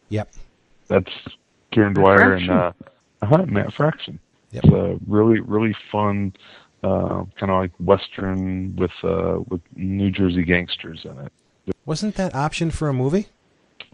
[0.10, 0.34] Yep.
[0.88, 1.12] That's
[1.72, 2.72] Kieron Dwyer and uh,
[3.20, 3.50] Fraction.
[3.50, 4.20] uh Matt Fraction.
[4.52, 4.64] Yep.
[4.64, 6.34] It's a really really fun,
[6.84, 11.32] uh, kind of like western with uh, with New Jersey gangsters in it.
[11.86, 13.28] Wasn't that option for a movie?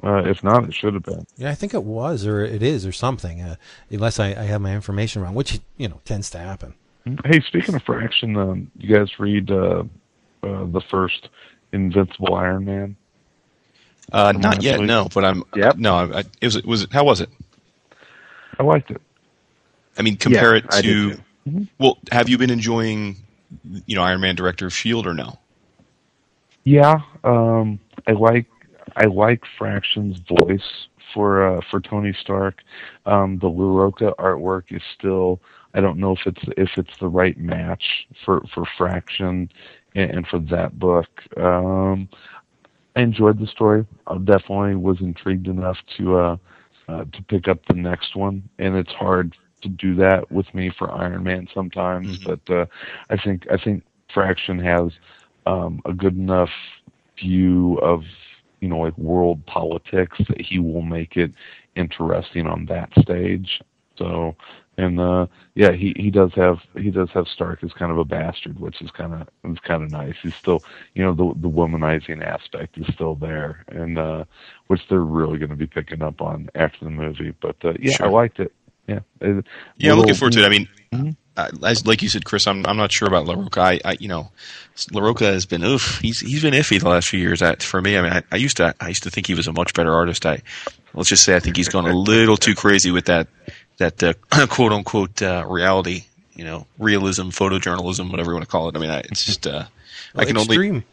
[0.02, 1.26] Uh, if not, it should have been.
[1.38, 3.42] Yeah, I think it was, or it is, or something.
[3.42, 3.56] Uh,
[3.90, 6.74] unless I, I have my information wrong, which you know tends to happen.
[7.26, 9.84] Hey, speaking of Fraction, um, you guys read uh,
[10.44, 11.30] uh, the first
[11.74, 12.96] Invincible Iron Man?
[14.12, 14.88] Uh, not yet, please.
[14.88, 15.08] no.
[15.14, 15.44] But I'm.
[15.56, 15.78] Yep.
[15.78, 16.64] No, I, I, it was.
[16.64, 16.94] Was it?
[16.94, 17.30] How was it?
[18.58, 19.02] I liked it.
[19.98, 20.82] I mean, compare Yeah, it to.
[20.82, 21.68] did too.
[21.80, 23.18] Well, have you been enjoying,
[23.86, 25.40] you know, Iron Man director of Shield or no?
[26.64, 28.46] Yeah, um, I like
[28.96, 32.62] I like Fraction's voice for uh, for Tony Stark.
[33.06, 35.40] Um, the Larroca artwork is still
[35.74, 39.50] I don't know if it's if it's the right match for for Fraction
[39.96, 41.08] and, and for that book.
[41.38, 42.10] Um,
[42.96, 43.86] I enjoyed the story.
[44.08, 46.38] I definitely was intrigued enough to uh,
[46.88, 50.72] uh, to pick up the next one, and it's hard to do that with me
[50.78, 52.18] for Iron Man sometimes.
[52.20, 52.24] Mhm.
[52.48, 52.66] But uh,
[53.10, 53.84] I think I think
[54.14, 54.92] Fraction has
[55.46, 56.50] um, a good enough
[57.20, 58.04] view of
[58.62, 61.32] you know like world politics that he will make it
[61.76, 63.62] interesting on that stage.
[63.98, 64.36] So
[64.78, 68.06] and uh yeah he he does have he does have Stark as kind of a
[68.06, 70.16] bastard, which is kind of is kind of nice.
[70.24, 74.24] He's still you know the the womanizing aspect is still there, and uh
[74.68, 77.34] which they're really going to be picking up on after the movie.
[77.42, 78.08] But uh, yeah, Sure.
[78.08, 78.54] I liked it.
[78.88, 79.00] Yeah,
[79.78, 80.46] Yeah, I'm looking forward to it.
[80.46, 81.16] I mean, Mhm.
[81.40, 83.60] Uh, as like you said, Chris, I'm I'm not sure about Larroca.
[83.60, 84.32] I, I you know,
[84.92, 86.00] Larroca has been oof.
[86.00, 87.40] He's he's been iffy the last few years.
[87.40, 89.48] That for me, I mean, I, I used to I used to think he was
[89.48, 90.26] a much better artist.
[90.26, 90.42] I
[90.94, 93.28] let's just say I think he's gone a little too crazy with that
[93.78, 94.14] that uh,
[94.48, 96.04] quote unquote uh, reality.
[96.34, 98.76] You know, realism, photojournalism, whatever you want to call it.
[98.76, 99.66] I mean, I, it's just uh,
[100.16, 100.84] I can only Extreme-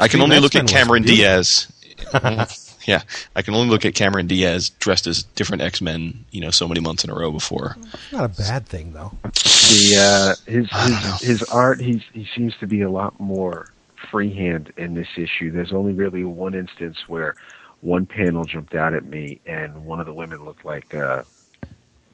[0.00, 1.04] I can only look at Cameron.
[1.04, 1.72] Diaz.
[2.86, 3.02] yeah,
[3.34, 6.24] I can only look at Cameron Diaz dressed as different X Men.
[6.30, 7.76] You know, so many months in a row before.
[8.12, 9.12] Not a bad thing though.
[9.22, 11.10] The uh, his I don't know.
[11.20, 13.70] his his art he's he seems to be a lot more
[14.10, 15.50] freehand in this issue.
[15.50, 17.34] There's only really one instance where
[17.80, 21.22] one panel jumped out at me, and one of the women looked like uh,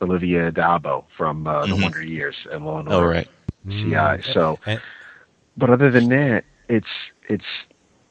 [0.01, 1.83] Olivia D'Abo from uh, The Mhm.
[1.83, 3.29] Wonder Years and Law and Oh Order right.
[3.69, 4.33] CI.
[4.33, 4.59] So,
[5.57, 6.87] but other than that, it's
[7.29, 7.45] it's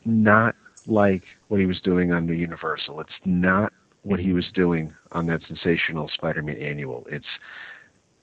[0.05, 0.55] not
[0.87, 3.01] like what he was doing on the Universal.
[3.01, 3.73] It's not
[4.03, 7.05] what he was doing on that sensational Spider-Man annual.
[7.11, 7.25] It's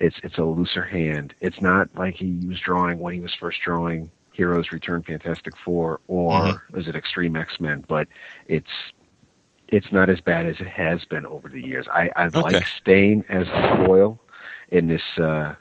[0.00, 1.34] it's it's a looser hand.
[1.42, 6.00] It's not like he was drawing when he was first drawing Heroes Return Fantastic Four
[6.08, 6.78] or Mhm.
[6.80, 8.08] is it Extreme X-Men, but
[8.46, 8.66] it's
[9.68, 11.86] it's not as bad as it has been over the years.
[11.92, 12.40] I I Okay.
[12.40, 14.18] like Stane as the foil
[14.70, 15.54] in this uh,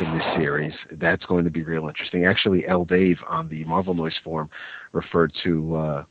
[0.00, 0.74] in this series.
[0.90, 2.24] That's going to be real interesting.
[2.26, 2.84] Actually, L.
[2.84, 4.50] Dave on the Marvel Noise forum
[4.90, 6.04] referred to uh,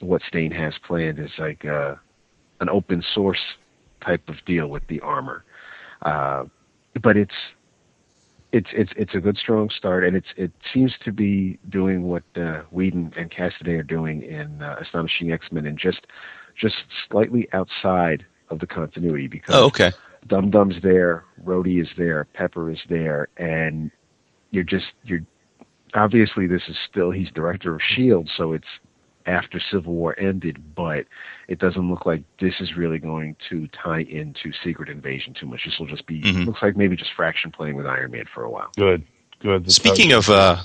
[0.00, 1.94] what Stane has planned is like uh,
[2.60, 3.40] an open source
[4.04, 5.44] type of deal with the armor.
[6.02, 6.44] Uh,
[7.02, 7.34] but it's
[8.52, 12.22] it's it's it's a good strong start, and it's it seems to be doing what
[12.36, 16.06] uh, Whedon and Cassaday are doing in uh, Astonishing X Men, and just
[16.58, 16.76] just
[17.10, 19.92] slightly outside of the continuity because Oh, okay.
[20.26, 23.90] Dum Dum's there, Rhodey is there, Pepper is there, and
[24.50, 25.22] you're just you're
[25.94, 28.66] obviously this is still he's director of Shield, so it's
[29.28, 31.04] after Civil War ended, but
[31.46, 35.60] it doesn't look like this is really going to tie into Secret Invasion too much.
[35.64, 36.46] This will just be Mhm.
[36.46, 38.70] looks like maybe just Fraction playing with Iron Man for a while.
[38.76, 39.04] Good,
[39.40, 39.64] good.
[39.66, 40.56] That's Speaking how- of uh,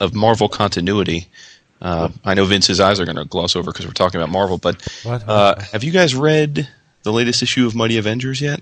[0.00, 1.26] of Marvel continuity,
[1.82, 4.58] uh, I know Vince's eyes are going to gloss over because we're talking about Marvel.
[4.58, 5.28] But What?
[5.28, 6.68] uh, have you guys read
[7.02, 8.60] the latest issue of Mighty Avengers yet?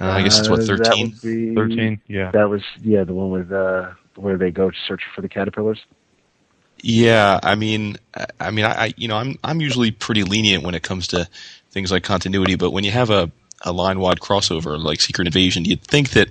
[0.00, 1.14] Uh, I guess it's what Uh, thirteen.
[1.22, 2.30] be- thirteen, yeah.
[2.32, 5.80] That was yeah, the one with uh where they go to search for the caterpillars.
[6.82, 7.96] Yeah, I mean,
[8.40, 11.28] I- mean, I, you know, I'm I'm usually pretty lenient when it comes to
[11.70, 13.30] things like continuity, but when you have a
[13.62, 16.28] a line wide crossover like Secret Invasion, you'd think that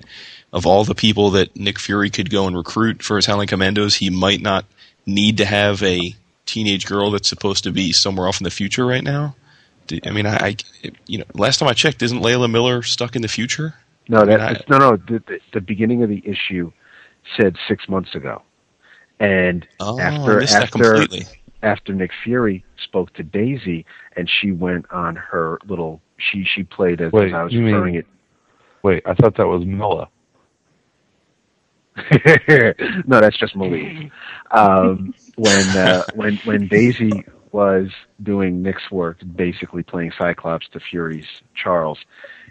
[0.52, 3.96] of all the people that Nick Fury could go and recruit for his Howling Commandos,
[3.96, 4.66] he might not
[5.08, 6.14] need to have a
[6.46, 9.36] teenage girl that's supposed to be somewhere off in the future right now.
[10.06, 10.56] I mean, I, I
[11.08, 13.74] you know, last time I checked, isn't Layla Miller stuck in the future?
[14.08, 14.98] No, that I- no, no.
[14.98, 16.72] The, the beginning of the issue
[17.40, 18.44] said six months ago,
[19.24, 21.06] and Oh, after after
[21.62, 23.86] after Nick Fury spoke to Daisy,
[24.18, 27.74] and she went on her little she she played as Wait, I was you mean-
[27.74, 28.06] referring it.
[28.84, 30.10] Wait, I thought that was Milla.
[33.08, 34.12] no, that's just Malik.
[34.52, 37.90] Um, when uh, when when Daisy was
[38.24, 42.00] doing Nick's work, basically playing Cyclops to Fury's Charles,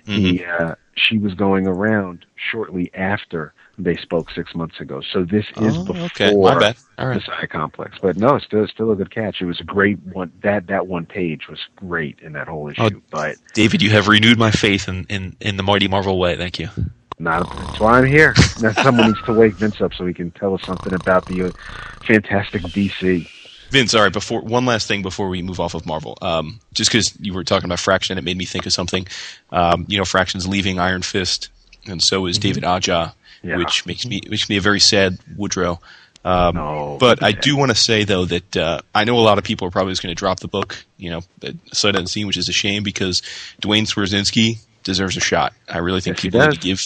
[0.07, 5.01] he uh, she was going around shortly after they spoke six months ago.
[5.13, 6.77] So this is Oh, before okay, my bad.
[6.99, 7.23] All the right.
[7.25, 7.99] Psy Complex.
[8.01, 9.41] But no, it's still still a good catch.
[9.41, 10.31] It was a great one.
[10.43, 12.83] That that one page was great in that whole issue.
[12.83, 13.01] Oh.
[13.11, 16.37] But David, you have renewed my faith in, in, in the mighty Marvel way.
[16.37, 16.69] Thank you.
[17.19, 18.35] not that's why I'm here.
[18.61, 21.45] Now someone needs to wake Vince up so he can tell us something about the
[21.45, 21.51] uh,
[22.07, 23.29] fantastic DC.
[23.73, 24.12] Vince, all right.
[24.12, 27.43] Before one last thing before we move off of Marvel, um, just because you were
[27.43, 29.07] talking about Fraction, it made me think of something.
[29.51, 31.49] Um, you know, Fraction's leaving Iron Fist,
[31.87, 33.57] and so is David Aja, Yeah.
[33.57, 35.81] which makes me makes me a very sad Woodrow.
[36.25, 39.39] Um, No, but I do want to say though that uh, I know a lot
[39.39, 41.23] of people are probably just going to drop the book, you know,
[41.73, 43.23] sight unseen, which is a shame because
[43.61, 45.53] Duane Swierczynski deserves a shot.
[45.68, 46.79] I really think Yes, people need to give.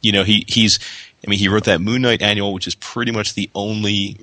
[0.00, 0.78] You know, he he's.
[1.24, 4.16] I mean, he wrote that Moon Knight annual, which is pretty much the only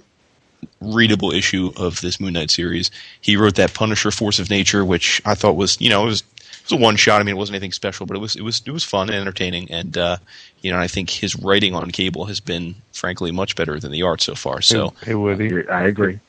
[0.82, 2.92] readable issue of this Moon Knight series.
[3.22, 6.22] He wrote that Punisher Force of Nature, which I thought was, you know, it was
[6.22, 7.22] it was a one shot.
[7.22, 9.18] I mean, it wasn't anything special, but it was it was it was fun and
[9.18, 9.72] entertaining.
[9.72, 10.18] And uh,
[10.62, 14.04] you know, I think his writing on Cable has been, frankly, much better than the
[14.04, 14.62] art so far.
[14.62, 16.20] So, hey, Woody, I agree.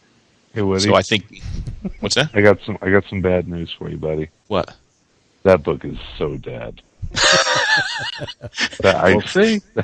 [0.55, 1.43] hey Woody, so I think,
[2.01, 2.31] what's that?
[2.35, 4.29] I got some I got some bad news for you, buddy.
[4.47, 4.74] What?
[5.43, 6.83] That book is so dead.
[8.81, 9.62] that I We'll see.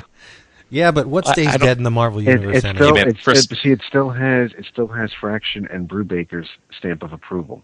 [0.75, 2.57] yeah, but what stays I don't- dead in the Marvel It, universe?
[2.57, 2.85] it's anyway?
[2.85, 6.49] still, man, it's, Chris- it, see, it still has it still has Fraction and Brubaker's
[6.77, 7.63] stamp of approval.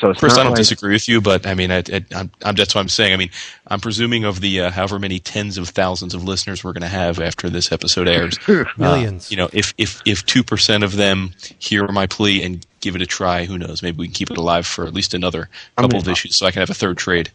[0.00, 2.04] So it's Chris, not I don't like, disagree with you, but I mean, I, I,
[2.16, 3.12] I'm, I'm, that's what I'm saying.
[3.12, 3.30] I mean,
[3.68, 6.88] I'm presuming of the uh, however many tens of thousands of listeners we're going to
[6.88, 8.36] have after this episode airs,
[8.76, 9.26] Millions.
[9.26, 11.30] Uh, you know, if if if two percent of them
[11.60, 13.82] hear my plea and give it a try, who knows?
[13.84, 16.36] Maybe we can keep it alive for at least another I couple mean, of issues,
[16.36, 17.30] so I can have a third trade.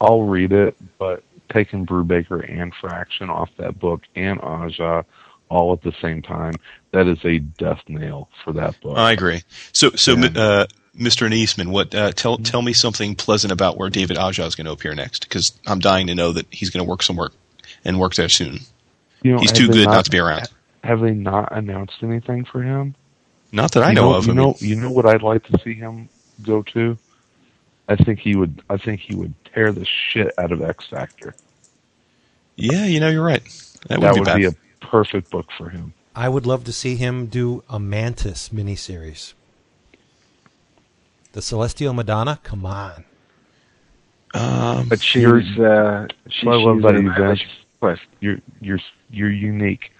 [0.00, 5.04] I'll read it, but taking Brubaker and Fraction off that book and Aja
[5.48, 6.54] all at the same time,
[6.92, 8.96] that is a death nail for that book.
[8.98, 9.42] I agree.
[9.72, 10.30] So, so, Yeah.
[10.34, 10.66] uh,
[10.98, 11.28] Mr.
[11.28, 11.94] Neseman, what?
[11.94, 15.28] Uh, tell tell me something pleasant about where David Aja is going to appear next,
[15.28, 17.32] because I'm dying to know that he's going to work some work
[17.84, 18.60] and work there soon.
[19.22, 20.48] you know, He's too good not to be around.
[20.84, 22.94] Have they not announced anything for him?
[23.52, 24.26] Not that I you know, know, of.
[24.26, 26.08] You I mean, know, you know what I'd like to see him
[26.42, 26.96] go to.
[27.88, 28.62] I think he would.
[28.68, 31.34] I think he would tear the shit out of X Factor.
[32.56, 33.42] yeah, you know, you're right.
[33.88, 34.54] That, That wouldn't would be bad.
[34.54, 35.92] be a perfect book for him.
[36.14, 39.34] I would love to see him do a Mantis miniseries.
[41.32, 42.40] The Celestial Madonna?
[42.42, 43.04] Come on.
[44.34, 47.42] um, But she's You're- uh, she, I love she's that in you, a highly- Vince.
[47.78, 48.00] Quest.
[48.20, 48.80] You're you're
[49.10, 49.92] you're unique.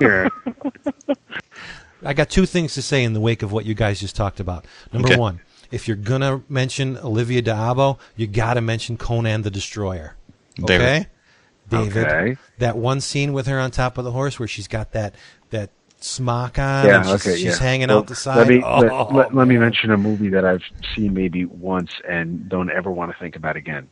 [0.00, 0.28] Yeah.
[2.04, 4.38] I got two things to say in the wake of what you guys just talked
[4.40, 4.66] about.
[4.92, 5.16] Number Okay.
[5.16, 5.40] one,
[5.70, 10.16] if you're gonna mention Olivia D'Abo, you got to mention Conan the Destroyer.
[10.56, 10.80] There.
[10.80, 11.06] Okay,
[11.68, 12.04] David.
[12.06, 12.36] Okay.
[12.58, 15.14] That one scene with her on top of the horse where she's got that
[15.50, 16.86] that smock on.
[16.86, 17.58] Yeah, and she's, okay, she's yeah.
[17.58, 18.36] hanging Well, out the side.
[18.38, 20.62] Let me Oh, let, let, let me mention a movie that I've
[20.94, 23.88] seen maybe once and don't ever want to think about again.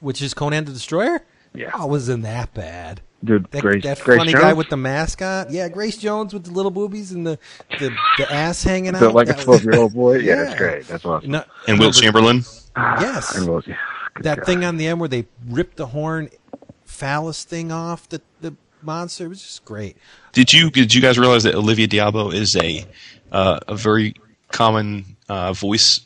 [0.00, 1.20] which is Conan the Destroyer.
[1.54, 1.70] Yeah.
[1.74, 3.00] Oh, wasn't that bad?
[3.24, 4.44] Dude, That, Grace, that Grace funny Jones?
[4.44, 5.50] guy with the mascot.
[5.50, 7.38] Yeah, Grace Jones with the little boobies and the
[7.80, 9.14] the, the ass hanging out.
[9.14, 10.16] Like a That was- 12 year old boy.
[10.18, 10.44] Yeah, Yeah.
[10.44, 10.86] that's great.
[10.88, 11.30] That's awesome.
[11.30, 12.42] No- And Wilt Chamberlain.
[12.76, 13.34] Yes.
[13.36, 13.76] And Will, yeah.
[14.20, 14.46] That God.
[14.46, 16.28] thing on the end where they ripped the horn
[16.84, 19.96] phallus thing off the the monster it was just great.
[20.32, 22.84] Did you did you guys realize that Olivia D'Abo is a
[23.32, 24.14] uh, a very
[24.52, 26.00] common uh, voice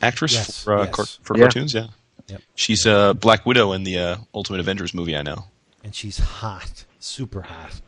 [0.00, 0.94] actress Yes, for uh, yes.
[0.94, 1.42] car- for Yeah.
[1.44, 1.74] cartoons?
[1.74, 1.86] Yeah.
[2.28, 2.42] Yep.
[2.54, 5.16] She's uh, Black Widow in the uh, Ultimate Avengers movie.
[5.16, 5.44] I know.
[5.82, 7.80] And she's hot, super hot.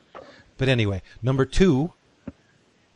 [0.58, 1.92] But anyway, number two,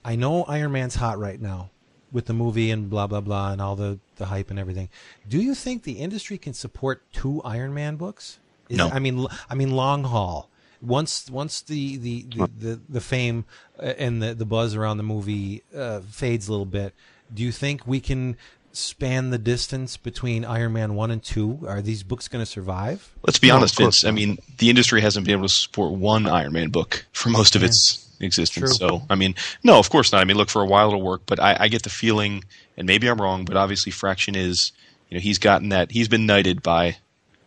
[0.05, 1.71] I know Iron Man's hot right now
[2.13, 4.89] with the movie and blah blah blah and all the the hype and everything.
[5.29, 8.39] Do you think the industry can support two Iron Man books?
[8.69, 8.89] Is No.
[8.89, 10.49] I mean, I mean, long haul.
[10.83, 13.45] Once once the the the, the, the fame
[13.79, 16.95] uh, and the the buzz around the movie uh, fades a little bit,
[17.33, 18.37] do you think we can?
[18.77, 23.11] Span the distance between Iron Man 1 and 2 are these books going to survive
[23.27, 24.05] Let's be No, honest, Vince.
[24.05, 27.57] I mean, the industry hasn't been able to support one Iron Man book for most
[27.57, 28.79] of its existence.
[28.79, 28.89] True.
[28.89, 30.21] So, I mean, no, of course not.
[30.21, 32.45] I mean, look, for a while it'll work, but I, I get the feeling,
[32.77, 34.73] and maybe I'm wrong, but obviously Fraction is,
[35.09, 36.97] you know, he's gotten that, he's been knighted by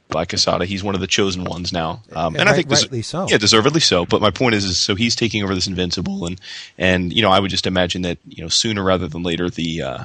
[0.10, 0.66] by Quesada.
[0.66, 3.28] He's one of the chosen ones now, um, and I Right- think des- rightly so.
[3.30, 4.08] Yeah, deservedly so.
[4.08, 6.42] But my point is, is, so he's taking over this Invincible, and
[6.80, 9.82] and you know, I would just imagine that you know sooner rather than later, the
[9.84, 10.04] uh,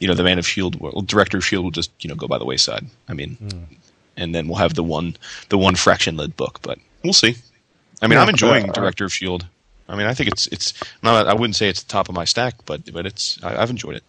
[0.00, 2.26] you know the Man of Shield, will, director of Shield will just you know go
[2.26, 2.86] by the wayside.
[3.08, 3.74] I mean, Hmm.
[4.16, 5.16] and then we'll have the one
[5.48, 7.36] the one fraction led book, but we'll see.
[8.02, 9.46] I mean, Yeah, I'm enjoying uh, Director of Shield.
[9.88, 10.72] I mean, I think it's it's
[11.02, 11.26] not.
[11.26, 13.96] I wouldn't say it's the top of my stack, but but it's I, I've enjoyed
[13.96, 14.04] it.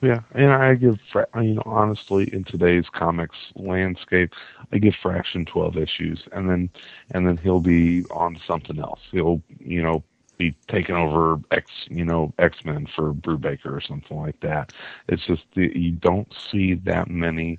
[0.00, 0.98] Yeah, and I give,
[1.36, 4.32] you know, honestly, in today's comics landscape,
[4.72, 6.70] I give Fraction twelve issues, and then
[7.12, 8.98] and then he'll be on something else.
[9.12, 10.02] He'll, you know,
[10.50, 14.72] be taking over X, you know, X Men for Brubaker or something like that.
[15.08, 17.58] It's just the, you don't see that many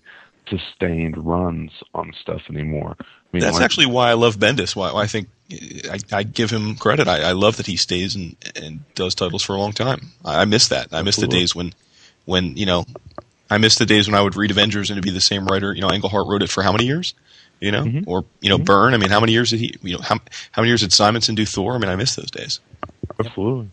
[0.49, 2.95] sustained runs on stuff anymore.
[2.99, 4.75] I mean, That's like- actually why I love Bendis.
[4.75, 5.27] Why why I think
[5.89, 7.07] I, I give him credit.
[7.07, 10.11] I, I love that he stays and, and does titles for a long time.
[10.25, 10.88] I, I miss that.
[10.91, 11.73] I miss the days when
[12.25, 12.86] when you know
[13.49, 15.73] I miss the days when I would read Avengers and it'd be the same writer.
[15.73, 17.13] You know, Englehart wrote it for how many years?
[17.59, 18.03] You know, Mhm.
[18.07, 18.93] or you know, Byrne.
[18.93, 19.75] I mean, how many years did he?
[19.81, 20.15] You know, how
[20.51, 21.75] how many years did Simonson do Thor?
[21.75, 22.59] I mean, I miss those days.
[23.20, 23.70] Absolutely.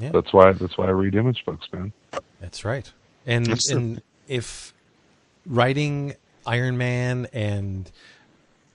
[0.00, 0.10] Yeah.
[0.10, 1.92] That's why that's why I read image books, man.
[2.40, 2.90] That's right.
[3.26, 4.74] And That's the- and if
[5.46, 6.14] writing
[6.46, 7.90] Iron Man and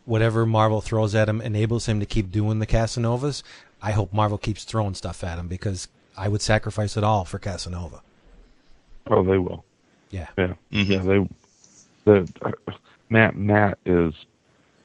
[0.06, 3.44] whatever Marvel throws at him enables him to keep doing the Casanovas,
[3.82, 7.38] I hope Marvel keeps throwing stuff at him because I would sacrifice it all for
[7.40, 8.02] Casanova.
[9.08, 9.64] Oh, they will.
[10.12, 10.28] Yeah.
[10.38, 10.88] Yeah, Mhm.
[10.88, 11.00] yeah.
[11.00, 11.30] They,
[12.06, 12.72] the uh,
[13.10, 14.14] Matt Matt is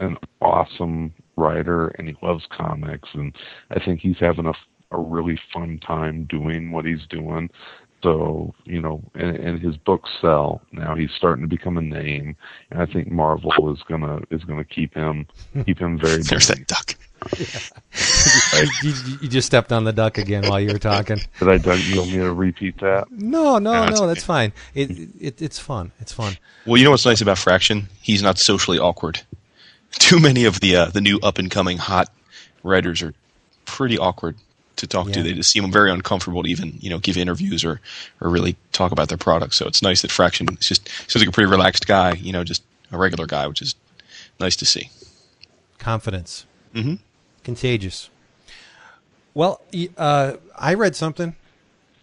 [0.00, 3.34] an awesome writer, and he loves comics, and
[3.70, 4.52] I think he's having a
[4.94, 7.50] a really fun time doing what he's doing.
[8.02, 10.94] So you know, and, and his books sell now.
[10.94, 12.36] He's starting to become a name,
[12.70, 15.26] and I think Marvel is gonna is gonna keep him
[15.64, 16.16] keep him very.
[16.22, 16.54] There's busy.
[16.54, 16.94] that duck.
[18.82, 21.18] you, you- you just stepped on the duck again while you were talking.
[21.38, 21.56] Did I?
[21.58, 23.10] Doug, you want me to repeat that?
[23.10, 24.52] No, no, No, no, that's fine.
[24.74, 25.92] It, it it's fun.
[26.00, 26.36] It's fun.
[26.66, 27.88] Well, you know what's nice about Fraction?
[28.02, 29.22] He's not socially awkward.
[29.92, 32.10] Too many of the uh, the new up and coming hot
[32.62, 33.14] writers are
[33.64, 34.36] pretty awkward
[34.76, 35.22] to talk to.
[35.22, 37.80] They just seem very uncomfortable to even you know give interviews or
[38.20, 39.56] or really talk about their products.
[39.56, 42.12] So it's nice that Fraction is just seems like a pretty relaxed guy.
[42.14, 42.62] You know, just
[42.92, 43.74] a regular guy, which is
[44.40, 44.90] nice to see.
[45.78, 46.46] Confidence.
[46.74, 46.94] mm-hmm.
[47.42, 48.08] Contagious.
[49.34, 49.60] Well,
[49.98, 51.34] uh, I read something.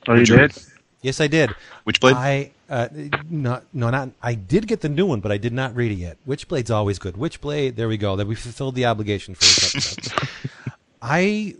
[0.07, 0.53] Oh, you did?
[1.01, 1.55] Yes, I did.
[1.87, 2.13] Witchblade.
[2.13, 2.87] I uh,
[3.29, 5.95] not no not I did get the new one, but I did not read it
[5.95, 6.17] yet.
[6.25, 7.15] Which Witchblade's always good.
[7.15, 8.15] Witchblade, there we go.
[8.15, 10.31] That we fulfilled the obligation for this episode.
[11.01, 11.55] I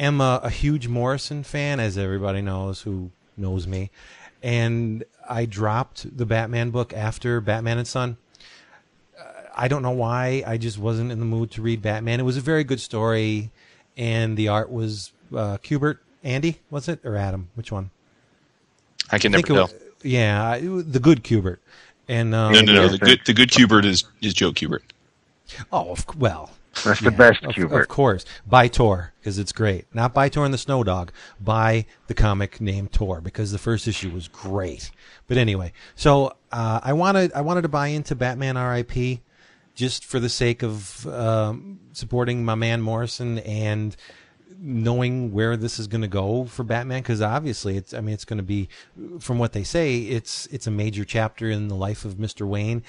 [0.00, 3.90] am a, a huge Morrison fan, as everybody knows who knows me,
[4.42, 8.16] and I dropped the Batman book after Batman and Son.
[9.56, 10.42] I don't know why.
[10.46, 12.18] I just wasn't in the mood to read Batman.
[12.20, 13.50] It was a very good story,
[13.96, 17.50] and the art was uh, Kubert, Andy, was it or Adam?
[17.54, 17.90] Which one?
[19.10, 19.64] I can I never tell.
[19.66, 19.72] wa-
[20.02, 21.58] yeah, the good Kubert.
[22.08, 22.82] And um, No, no, no.
[22.82, 24.82] Yeah, The good the good Kubert is is Joe Kubert.
[25.72, 26.50] oh, well,
[26.84, 27.82] That's the yeah, best, of, Kubert.
[27.82, 29.86] Of course, by Tor because it's great.
[29.94, 33.88] Not by Tor and the Snow Dog, by the comic named Tor because the first
[33.88, 34.90] issue was great.
[35.26, 39.20] But anyway, so uh, I wanted I wanted to buy into Batman R.I.P.
[39.74, 43.96] just for the sake of um, supporting my man Morrison and
[44.58, 48.24] knowing where this is going to go for Batman because obviously it's I mean it's
[48.26, 48.68] going to be
[49.18, 52.46] from what they say it's it's a major chapter in the life of Mr.
[52.46, 52.82] Wayne.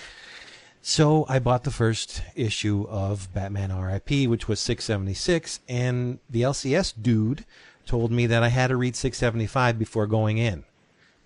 [0.82, 6.94] So I bought the first issue of Batman RIP which was 676 and the LCS
[7.00, 7.46] dude
[7.86, 10.64] told me that I had to read 675 before going in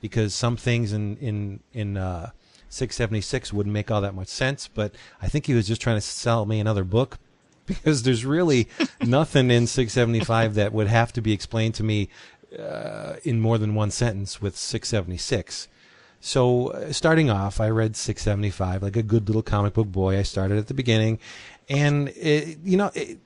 [0.01, 2.32] because some things in in in uh
[2.70, 6.01] 676 wouldn't make all that much sense, but I think he was just trying to
[6.01, 7.18] sell me another book
[7.66, 8.68] because there's really
[9.01, 12.10] nothing in 675 that would have to be explained to me
[12.60, 15.68] uh, in more than one sentence with 676.
[16.26, 20.17] So, uh, starting off, I read 675 like a good little comic book boy.
[20.17, 21.19] I started at the beginning,
[21.69, 23.19] and it, you know, it,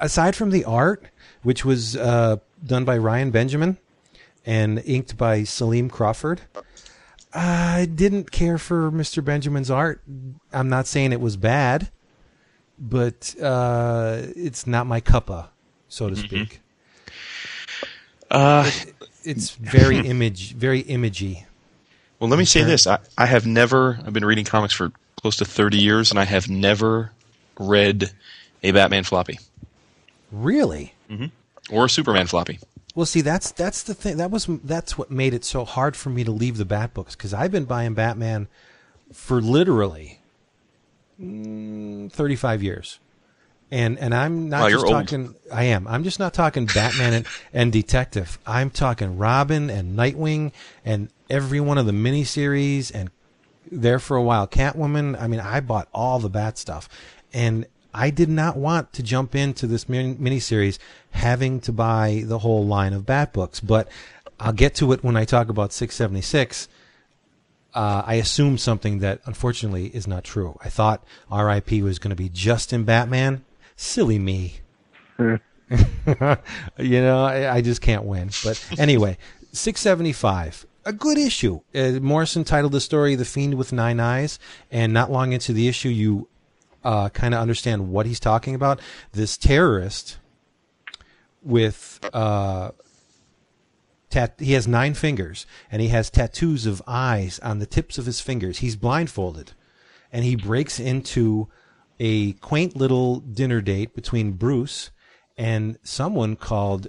[0.00, 1.04] aside from the art,
[1.44, 3.78] which was uh, done by Ryan Benjamin
[4.44, 6.40] and inked by Saleem Crawford,
[7.32, 9.24] I didn't care for Mr.
[9.24, 10.02] Benjamin's art.
[10.52, 11.92] I'm not saying it was bad,
[12.76, 15.50] but uh, it's not my cuppa,
[15.86, 16.60] so to speak.
[18.32, 18.68] Uh,
[19.22, 21.44] It's very image, very imagey.
[22.20, 23.98] Well, let me say this: I, I have never.
[24.04, 24.90] I've been reading comics for
[25.20, 27.12] close to thirty years, and I have never
[27.58, 28.10] read
[28.62, 29.38] a Batman floppy
[30.30, 30.94] Really?
[31.70, 32.58] or a Superman floppy.
[32.94, 34.16] Well, see, that's that's the thing.
[34.16, 37.14] That was that's what made it so hard for me to leave the Bat books
[37.14, 38.48] because I've been buying Batman
[39.12, 40.20] for literally
[41.20, 42.98] mm, thirty-five years,
[43.70, 45.08] and and I'm not Wow, just you're old.
[45.08, 45.34] talking.
[45.52, 45.86] I am.
[45.88, 48.38] I'm just not talking Batman and, and Detective.
[48.46, 50.52] I'm talking Robin and Nightwing
[50.84, 53.10] and every one of the miniseries and
[53.70, 54.46] there for a while.
[54.46, 55.20] Catwoman.
[55.20, 56.88] I mean, I bought all the Bat stuff,
[57.32, 60.78] and I did not want to jump into this min- miniseries
[61.10, 63.58] having to buy the whole line of Bat books.
[63.60, 63.88] But
[64.38, 66.68] I'll get to it when I talk about 676.
[67.74, 70.58] Uh, I assumed something that unfortunately is not true.
[70.64, 71.82] I thought R.I.P.
[71.82, 73.44] was going to be just in Batman.
[73.76, 74.60] Silly me.
[75.18, 75.38] you
[76.78, 78.30] know, I, I just can't win.
[78.42, 79.18] But anyway,
[79.52, 81.60] 675, a good issue.
[81.74, 84.38] Uh, Morrison titled the story "The Fiend with Nine Eyes,"
[84.70, 86.28] and not long into the issue, you
[86.84, 88.80] uh, kind of understand what he's talking about.
[89.12, 90.18] This terrorist
[91.42, 92.70] with uh,
[94.10, 98.06] tat- he has nine fingers, and he has tattoos of eyes on the tips of
[98.06, 98.58] his fingers.
[98.58, 99.52] He's blindfolded,
[100.12, 101.48] and he breaks into
[101.98, 104.90] a quaint little dinner date between Bruce
[105.36, 106.88] and someone called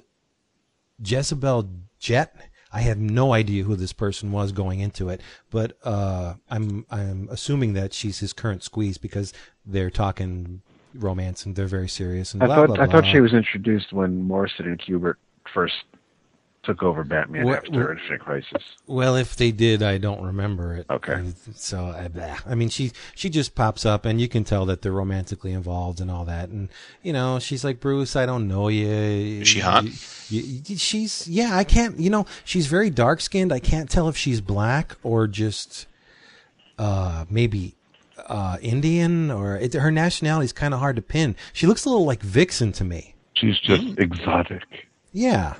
[1.03, 2.35] Jezebel Jet.
[2.71, 7.29] I had no idea who this person was going into it, but uh, I'm I'm
[7.31, 9.33] assuming that she's his current squeeze because
[9.65, 10.61] they're talking
[10.93, 12.33] romance and they're very serious.
[12.33, 15.15] And I blah, thought blah, I thought she was introduced when Morrison and Kubert
[15.53, 15.75] first
[16.67, 18.61] took over Batman What- after Infinite Crisis.
[18.85, 20.85] Well, if they did, I don't remember it.
[20.89, 21.23] Okay.
[21.55, 21.85] So.
[22.47, 25.99] I mean, she she just pops up, and you can tell that they're romantically involved
[25.99, 26.49] and all that.
[26.49, 26.69] And
[27.01, 28.87] you know, she's like, Bruce, I don't know you.
[29.41, 29.85] Is she hot?
[30.29, 31.55] You- you- she's yeah.
[31.57, 31.97] I can't.
[31.99, 33.51] You know, she's very dark skinned.
[33.51, 35.87] I can't tell if she's black or just
[36.77, 37.73] uh maybe
[38.27, 41.35] uh Indian or it, her nationality is kind of hard to pin.
[41.53, 43.15] She looks a little like Vixen to me.
[43.35, 44.63] She's just exotic.
[45.13, 45.55] Yeah.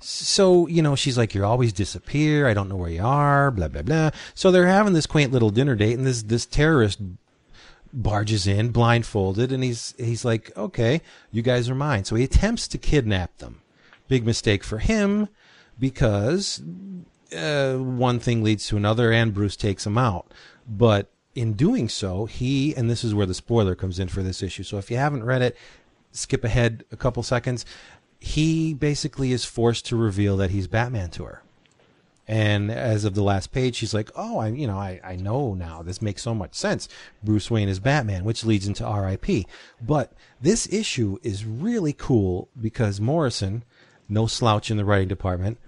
[0.00, 2.48] So, you know, she's like, you always disappear.
[2.48, 4.10] I don't know where you are, blah, blah, blah.
[4.34, 7.00] So they're having this quaint little dinner date and this, this terrorist
[7.92, 12.04] barges in blindfolded and he's, he's like, okay, you guys are mine.
[12.04, 13.60] So he attempts to kidnap them.
[14.08, 15.28] Big mistake for him
[15.78, 16.62] because,
[17.36, 20.32] uh, one thing leads to another and Bruce takes him out.
[20.66, 24.42] But in doing so, he, and this is where the spoiler comes in for this
[24.42, 24.62] issue.
[24.62, 25.56] So if you haven't read it,
[26.12, 27.64] skip ahead a couple seconds.
[28.20, 31.42] He basically is forced to reveal that he's Batman to her.
[32.28, 35.54] And as of the last page, she's like, "Oh, I, you know, I, I know
[35.54, 35.82] now.
[35.82, 36.88] This makes so much sense.
[37.24, 39.48] Bruce Wayne is Batman, which leads into R.I.P."
[39.82, 43.64] But this issue is really cool because Morrison,
[44.08, 45.58] no slouch in the writing department,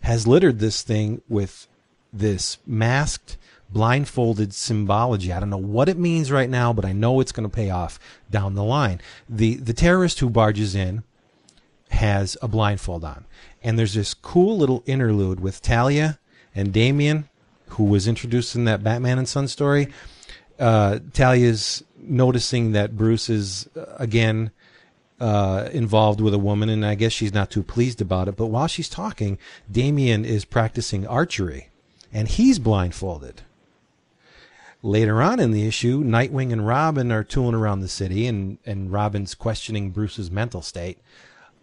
[0.00, 1.66] has littered this thing with
[2.10, 3.36] this masked,
[3.68, 5.30] blindfolded symbology.
[5.30, 7.68] I don't know what it means right now, but I know it's going to pay
[7.68, 9.02] off down the line.
[9.28, 11.02] The the terrorist who barges in
[11.90, 13.24] has a blindfold on.
[13.62, 16.18] And there's this cool little interlude with Talia
[16.54, 17.28] and Damian,
[17.70, 19.88] who was introduced in that Batman and Son story.
[20.58, 24.50] Uh, Talia's noticing that Bruce is uh, again
[25.20, 28.36] uh, involved with a woman, and I guess she's not too pleased about it.
[28.36, 29.38] But while she's talking,
[29.70, 31.68] Damian is practicing archery,
[32.12, 33.42] and he's blindfolded.
[34.80, 38.92] Later on in the issue, Nightwing and Robin are tooling around the city, and, and
[38.92, 40.98] Robin's questioning Bruce's mental state.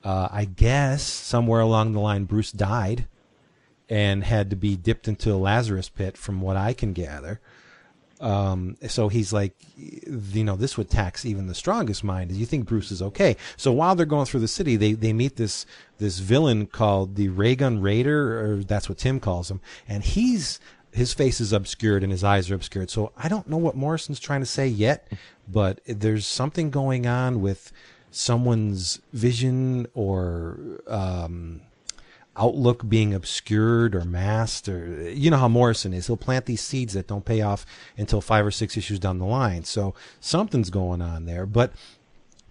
[0.05, 3.07] Uh, I guess somewhere along the line, Bruce died
[3.89, 7.41] and had to be dipped into a Lazarus pit, from what I can gather.
[8.21, 12.31] Um, so he's like, you know, this would tax even the strongest mind.
[12.31, 13.35] You think Bruce is okay?
[13.57, 15.65] So while they're going through the city, they, they meet this
[15.97, 20.59] this villain called the Raygun Raider, or that's what Tim calls him, and he's
[20.91, 22.89] his face is obscured and his eyes are obscured.
[22.89, 25.11] So I don't know what Morrison's trying to say yet,
[25.45, 27.73] but there's something going on with
[28.15, 30.57] someone's vision or
[30.87, 31.61] um,
[32.37, 36.07] outlook being obscured or masked or you know how Morrison is.
[36.07, 37.65] He'll plant these seeds that don't pay off
[37.97, 39.63] until five or six issues down the line.
[39.65, 41.45] So something's going on there.
[41.45, 41.73] But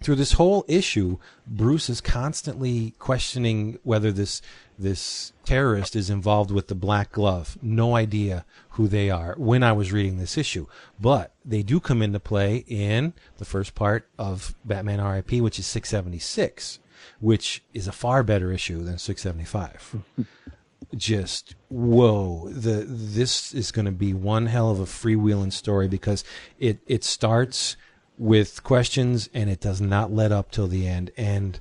[0.01, 1.17] through this whole issue,
[1.47, 4.41] Bruce is constantly questioning whether this
[4.77, 7.57] this terrorist is involved with the black glove.
[7.61, 10.67] No idea who they are when I was reading this issue.
[10.99, 15.65] But they do come into play in the first part of Batman RIP, which is
[15.65, 16.79] 676
[17.19, 20.03] which is a far better issue than 675.
[20.95, 22.47] Just whoa!
[22.49, 26.23] The this is going to be one hell of a freewheeling story because
[26.59, 27.75] it it starts
[28.17, 31.59] with questions and it does not let up till the end and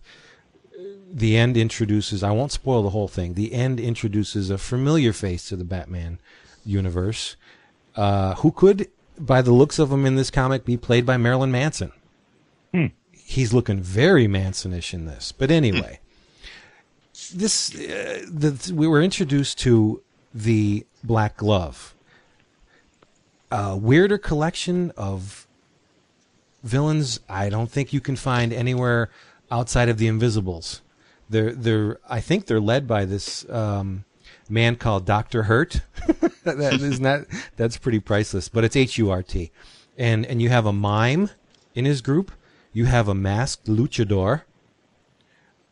[1.13, 3.35] the end introduces I won't spoil the whole thing.
[3.35, 6.19] The end introduces a familiar face to the Batman
[6.67, 7.37] universe,
[7.95, 11.53] uh, who could, by the looks of him in this comic, be played by Marilyn
[11.53, 11.93] Manson.
[12.73, 12.87] Hmm
[13.25, 15.33] he's looking very Mansonish in this.
[15.33, 16.01] But anyway,
[17.33, 20.03] this uh, the, we were introduced to
[20.33, 21.95] the Black Glove,
[23.51, 25.47] a weirder collection of
[26.65, 27.21] villains.
[27.29, 29.11] I don't think you can find anywhere
[29.51, 30.83] outside of the Invisibles.
[31.31, 34.05] They're they're I think they're led by this um,
[34.49, 35.83] man called Doctor Hurt.
[36.43, 37.21] that is not
[37.57, 39.53] that's pretty priceless, but it's H U R T,
[39.97, 41.31] and and you have a mime
[41.75, 42.33] in his group
[42.75, 44.43] you have a masked luchador.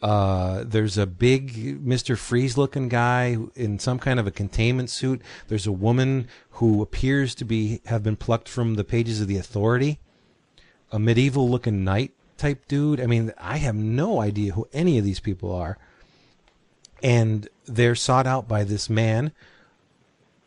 [0.01, 2.16] Uh, there's a big Mr.
[2.16, 5.20] Freeze looking guy in some kind of a containment suit.
[5.49, 9.36] There's a woman who appears to be have been plucked from the pages of the
[9.36, 9.99] Authority.
[10.93, 13.01] A medieval looking knight type dude.
[13.01, 15.78] I mean, I have no idea who any of these people are.
[17.03, 19.32] And they're sought out by this man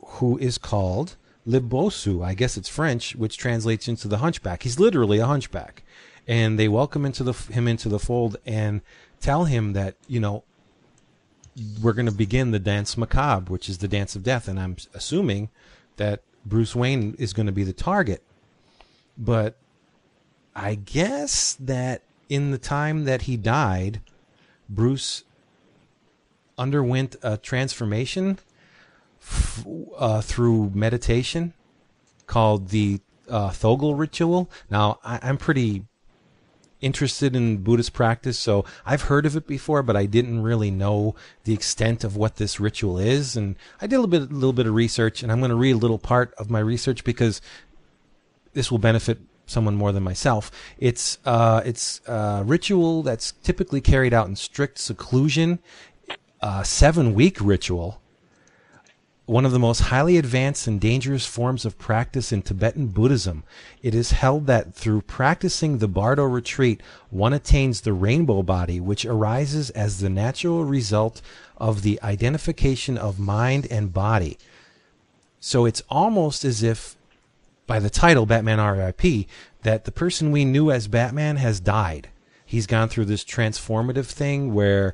[0.05, 2.23] who is called Le Bossu.
[2.23, 4.63] I guess it's French, which translates into the hunchback.
[4.63, 5.83] He's literally a hunchback
[6.27, 8.81] and they welcome into the him into the fold and
[9.19, 10.43] tell him that you know
[11.81, 14.75] we're going to begin the dance macabre, which is the dance of death, and I'm
[14.93, 15.49] assuming
[15.95, 18.21] that Bruce Wayne is going to be the target.
[19.17, 19.55] But
[20.55, 24.01] I guess that in the time that he died,
[24.69, 25.23] Bruce
[26.57, 28.39] underwent a transformation
[29.21, 29.65] f-
[29.97, 31.53] uh, through meditation
[32.25, 33.53] called the uh,
[33.95, 34.49] ritual.
[34.69, 35.85] Now, I, I'm pretty
[36.81, 41.15] interested in Buddhist practice, so I've heard of it before, but I didn't really know
[41.43, 43.35] the extent of what this ritual is.
[43.35, 45.55] And I did a little bit, a little bit of research, and I'm going to
[45.55, 47.41] read a little part of my research because
[48.53, 50.51] this will benefit someone more than myself.
[50.77, 55.59] It's uh, it's a ritual that's typically carried out in strict seclusion,
[56.41, 58.01] a seven week ritual
[59.25, 63.43] one of the most highly advanced and dangerous forms of practice in Tibetan Buddhism.
[63.81, 69.05] It is held that through practicing the Bardo retreat, one attains the rainbow body, which
[69.05, 71.21] arises as the natural result
[71.57, 74.37] of the identification of mind and body.
[75.39, 76.95] So it's almost as if,
[77.67, 79.27] by the title Batman RIP,
[79.63, 82.09] that the person we knew as Batman has died.
[82.45, 84.93] He's gone through this transformative thing where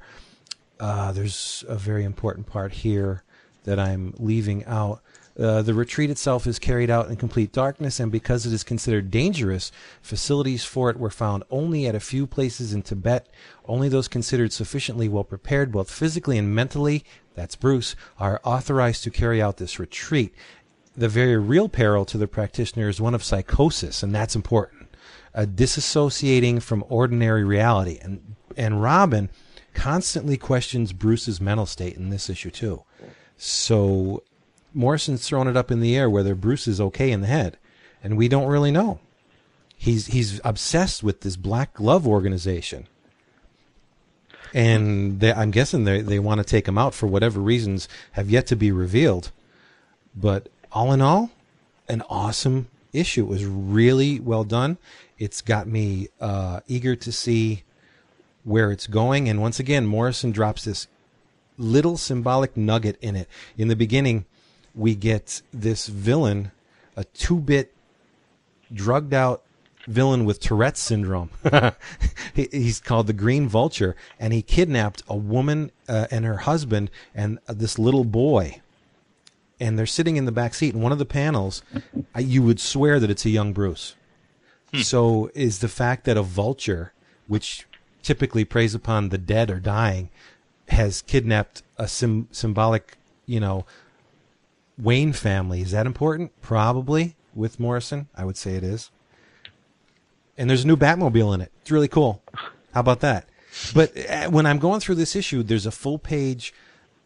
[0.79, 3.23] uh, there's a very important part here
[3.65, 5.01] that I'm leaving out.
[5.39, 9.11] Uh, the retreat itself is carried out in complete darkness, and because it is considered
[9.11, 13.27] dangerous, facilities for it were found only at a few places in Tibet.
[13.65, 19.09] Only those considered sufficiently well prepared, both physically and mentally, that's Bruce, are authorized to
[19.09, 20.33] carry out this retreat.
[20.95, 24.89] The very real peril to the practitioner is one of psychosis, and that's important.
[25.33, 27.97] A disassociating from ordinary reality.
[28.01, 29.29] And, and Robin
[29.73, 32.83] constantly questions Bruce's mental state in this issue, too.
[33.37, 34.23] So
[34.73, 37.57] Morrison's throwing it up in the air whether Bruce is okay in the head,
[38.03, 38.99] and we don't really know.
[39.75, 42.87] He's he's obsessed with this Black Glove organization,
[44.53, 48.29] and they, I'm guessing they they want to take him out for whatever reasons have
[48.29, 49.31] yet to be revealed.
[50.15, 51.31] But all in all,
[51.87, 53.23] an awesome issue.
[53.23, 54.77] It was really well done.
[55.17, 57.63] It's got me uh, eager to see
[58.43, 59.29] where it's going.
[59.29, 60.87] And once again, Morrison drops this
[61.57, 63.27] little symbolic nugget in it.
[63.57, 64.25] In the beginning,
[64.73, 66.51] we get this villain,
[66.95, 67.73] a two bit,
[68.73, 69.43] drugged out
[69.87, 71.29] villain with Tourette's syndrome.
[72.33, 77.39] He's called the Green Vulture, and he kidnapped a woman uh, and her husband and
[77.47, 78.60] uh, this little boy.
[79.61, 80.73] And they're sitting in the back seat.
[80.73, 81.61] And one of the panels,
[82.17, 83.95] you would swear that it's a young Bruce.
[84.73, 84.79] Hmm.
[84.79, 86.91] So is the fact that a vulture,
[87.27, 87.67] which
[88.01, 90.09] typically preys upon the dead or dying,
[90.69, 93.65] has kidnapped a sim- symbolic, you know,
[94.77, 95.61] Wayne family.
[95.61, 96.31] Is that important?
[96.41, 98.07] Probably with Morrison.
[98.17, 98.89] I would say it is.
[100.37, 101.51] And there's a new Batmobile in it.
[101.61, 102.23] It's really cool.
[102.73, 103.27] How about that?
[103.75, 106.53] But uh, when I'm going through this issue, there's a full page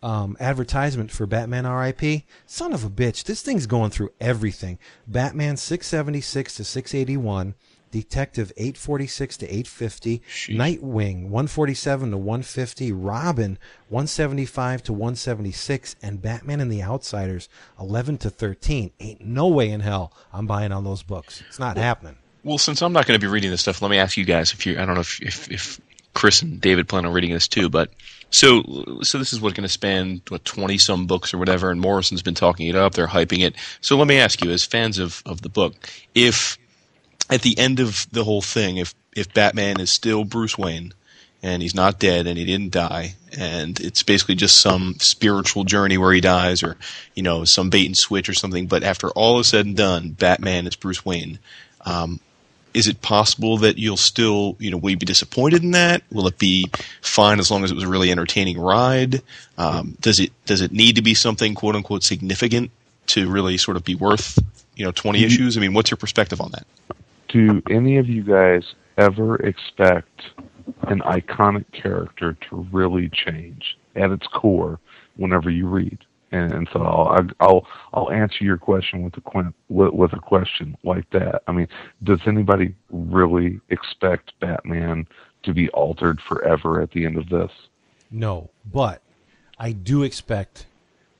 [0.06, 2.22] um, advertisement for Batman RIP.
[2.46, 4.78] Son of a bitch, this thing's going through everything.
[5.08, 7.56] Batman 676 to 681,
[7.90, 13.58] Detective 846 to 850, Nightwing 147 to 150, Robin
[13.90, 17.50] 175 to 176, and Batman and the Outsiders
[17.80, 18.92] 11 to 13.
[19.00, 21.42] Ain't no way in hell I'm buying on those books.
[21.48, 22.18] It's not happening.
[22.44, 24.54] Well, since I'm not going to be reading this stuff, let me ask you guys
[24.54, 24.80] if you.
[24.80, 25.82] I don't know if if, if
[26.16, 27.92] Chris and David plan on reading this too, but
[28.32, 28.64] so
[29.04, 32.24] so this is what going to span what twenty some books or whatever, and Morrison's
[32.24, 32.96] been talking it up.
[32.96, 33.56] They're hyping it.
[33.82, 35.76] So let me ask you, as fans of of the book,
[36.16, 36.58] if
[37.30, 40.94] at the end of the whole thing, if if Batman is still Bruce Wayne
[41.46, 45.98] and he's not dead and he didn't die and it's basically just some spiritual journey
[45.98, 46.76] where he dies or
[47.14, 50.10] you know some bait and switch or something but after all is said and done
[50.10, 51.38] batman is bruce wayne
[51.82, 52.20] um,
[52.76, 56.04] is it possible that you'll still, you know, will you be disappointed in that?
[56.12, 56.68] Will it be
[57.02, 59.22] fine as long as it was a really entertaining ride?
[59.58, 62.72] Um, does it does it need to be something quote unquote significant
[63.08, 64.38] to really sort of be worth,
[64.76, 65.26] you know, 20 mm-hmm.
[65.26, 65.58] issues?
[65.58, 66.68] I mean, what's your perspective on that?
[67.30, 68.64] Do any of you guys
[68.98, 70.22] ever expect
[70.84, 74.80] an iconic character to really change at its core
[75.16, 76.00] whenever you read?
[76.36, 80.78] And, and so I'll, I'll I'll answer your question with a with, with a question
[80.84, 81.44] like that.
[81.48, 81.68] I mean,
[82.04, 85.08] does anybody really expect Batman
[85.44, 87.52] to be altered forever at the end of this?
[88.12, 89.02] No, but
[89.58, 90.66] I do expect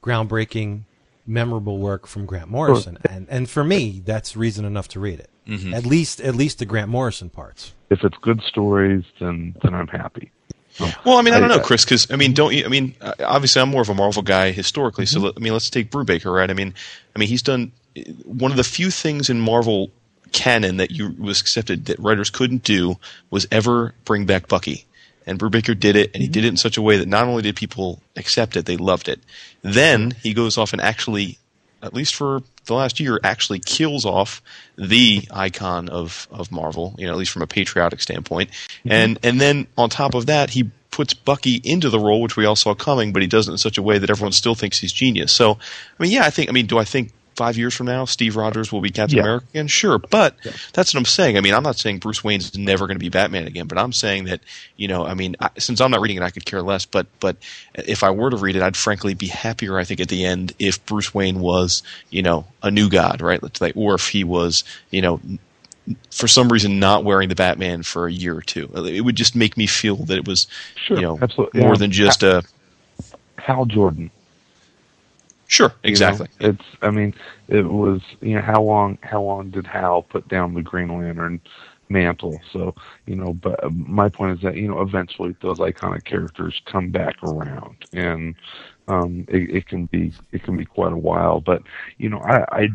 [0.04, 0.82] groundbreaking,
[1.26, 5.30] memorable work from Grant Morrison, and and for me, that's reason enough to read it.
[5.48, 5.74] Mm-hmm.
[5.74, 7.74] At least at least the Grant Morrison parts.
[7.90, 10.32] If it's good stories, then then I'm happy.
[10.80, 12.66] Well, I mean, I don't know, Chris, because I mean, don't you?
[12.66, 15.06] I mean, uh, obviously, I'm more of a Marvel guy historically.
[15.06, 15.24] Mm-hmm.
[15.24, 16.50] So, I mean, let's take Brubaker, right?
[16.50, 16.74] I mean,
[17.16, 17.72] I mean, he's done
[18.24, 19.92] one of the few things in Marvel
[20.32, 22.98] canon that you was accepted that writers couldn't do
[23.30, 24.86] was ever bring back Bucky.
[25.28, 26.34] And Brubaker did it, and he mm-hmm.
[26.34, 29.08] did it in such a way that not only did people accept it, they loved
[29.08, 29.20] it.
[29.64, 31.40] Then he goes off and actually,
[31.82, 34.42] at least for the last year, actually kills off
[34.78, 38.50] the icon of, of Marvel, you know, at least from a patriotic standpoint.
[38.50, 38.92] Mm-hmm.
[38.92, 42.46] And and then on top of that, he puts Bucky into the role, which we
[42.46, 44.80] all saw coming, but he does it in such a way that everyone still thinks
[44.80, 45.32] he's genius.
[45.32, 46.50] So, I mean, yeah, I think.
[46.50, 49.24] I mean, do I think five years from now, Steve Rogers will be Captain yeah.
[49.24, 49.68] America again?
[49.68, 50.54] Sure, but yeah.
[50.74, 51.38] that's what I'm saying.
[51.38, 53.94] I mean, I'm not saying Bruce Wayne's never going to be Batman again, but I'm
[53.94, 54.42] saying that
[54.78, 56.86] you know, I mean, I, since I'm not reading it, I could care less.
[56.86, 57.38] But but
[57.74, 59.78] if I were to read it, I'd frankly be happier.
[59.78, 63.42] I think at the end if Bruce Wayne was you know a new god, right?
[63.42, 65.20] Let's say, or if he was you know
[66.12, 68.70] for some reason not wearing the Batman for a year or two.
[68.76, 71.62] Uh, it would just make me feel that it was sure, you know absolutely.
[71.62, 71.78] more yeah.
[71.78, 72.44] than just a
[73.38, 74.12] Hal Jordan.
[75.56, 76.28] Sure, exactly.
[76.42, 77.14] You know, it's I mean,
[77.48, 81.40] it was you know how long how long did Hal put down the Green Lantern
[81.88, 82.42] mantle?
[82.52, 82.76] So
[83.06, 87.16] you know, but my point is that you know eventually those iconic characters come back
[87.24, 88.36] around, and
[88.90, 91.40] um, it, it can be it can be quite a while.
[91.40, 91.62] But
[92.00, 92.68] you know, I I,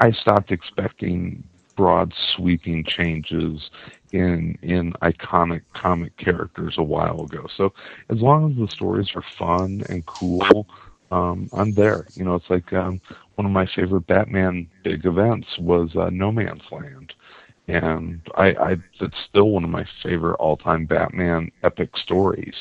[0.00, 1.44] I stopped expecting
[1.76, 3.70] broad sweeping changes
[4.10, 7.46] in in iconic comic characters a while ago.
[7.56, 7.72] So
[8.08, 10.66] as long as the stories are fun and cool
[11.10, 12.06] um, I'm there.
[12.14, 13.00] You know, it's like um,
[13.34, 17.12] one of my favorite Batman big events was uh, No Man's Land,
[17.68, 22.54] and I, I it's still one of my favorite all-time Batman epic stories.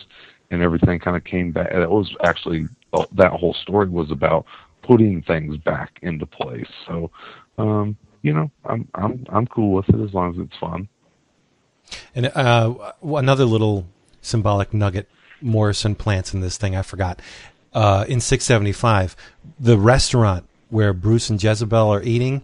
[0.52, 1.72] And everything kind of came back.
[1.72, 4.48] It was actually uh, that whole story was about
[4.82, 6.66] putting things back into place.
[6.88, 7.12] So,
[7.60, 10.90] um, you know, I'm I'm I'm cool with it as long as it's fun.
[12.16, 13.86] And uh, another little
[14.22, 15.08] symbolic nugget
[15.40, 17.22] Morrison plants in this thing I forgot
[17.74, 19.16] uh, in 675,
[19.60, 22.44] the restaurant where Bruce and Jezebel are eating,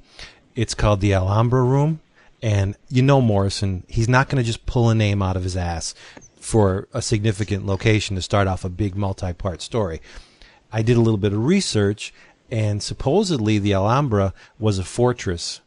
[0.55, 2.01] it's called the Alhambra Room.
[2.41, 5.57] And you know Morrison, he's not going to just pull a name out of his
[5.57, 5.95] ass
[6.39, 10.01] for a significant location to start off a big multi-part story.
[10.71, 12.13] I did a little bit of research,
[12.51, 15.61] and supposedly the Alhambra was a fortress,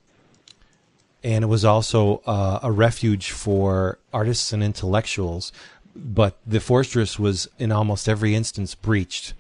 [1.25, 5.51] and it was also uh, a refuge for artists and intellectuals.
[5.97, 9.35] But the fortress was, in almost every instance, breached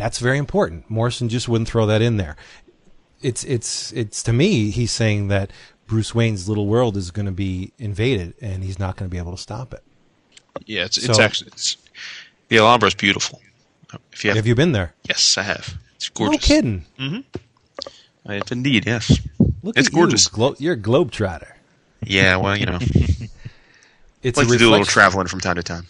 [0.00, 0.88] that's very important.
[0.88, 2.36] Morrison just wouldn't throw that in there.
[3.20, 5.50] It's it's it's to me he's saying that
[5.86, 9.18] Bruce Wayne's little world is going to be invaded and he's not going to be
[9.18, 9.82] able to stop it.
[10.64, 11.76] Yeah, it's so, it's actually it's,
[12.48, 13.42] the Alhambra is beautiful.
[14.12, 14.94] If you have, have you been there?
[15.06, 15.76] Yes, I have.
[15.96, 16.48] It's gorgeous.
[16.48, 16.84] No kidding.
[16.98, 18.30] Mm-hmm.
[18.30, 18.86] I have indeed.
[18.86, 19.20] Yes.
[19.62, 20.26] Look it's gorgeous.
[20.26, 20.30] You.
[20.32, 21.52] Glo- you're a globetrotter.
[22.02, 22.78] Yeah, well, you know,
[24.22, 25.86] it's like to do a little traveling from time to time.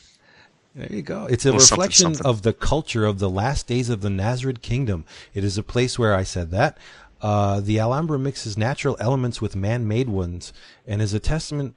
[0.74, 1.26] There you go.
[1.26, 2.30] It's a reflection something, something.
[2.30, 5.04] of the culture of the last days of the Nasrid Kingdom.
[5.34, 6.78] It is a place where I said that.
[7.20, 10.52] Uh, the Alhambra mixes natural elements with man made ones
[10.86, 11.74] and is a testament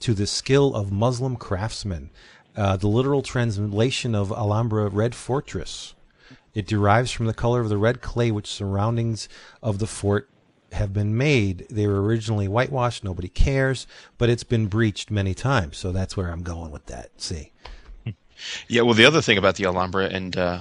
[0.00, 2.10] to the skill of Muslim craftsmen.
[2.56, 5.94] uh, the literal translation of Alhambra Red Fortress.
[6.54, 9.28] It derives from the color of the red clay which surroundings
[9.62, 10.28] of the fort
[10.72, 11.66] have been made.
[11.70, 13.04] They were originally whitewashed.
[13.04, 13.86] Nobody cares,
[14.18, 15.78] but it's been breached many times.
[15.78, 17.10] So that's where I'm going with that.
[17.20, 17.52] See.
[18.68, 20.60] Yeah, well, the other thing about the Alhambra, and uh,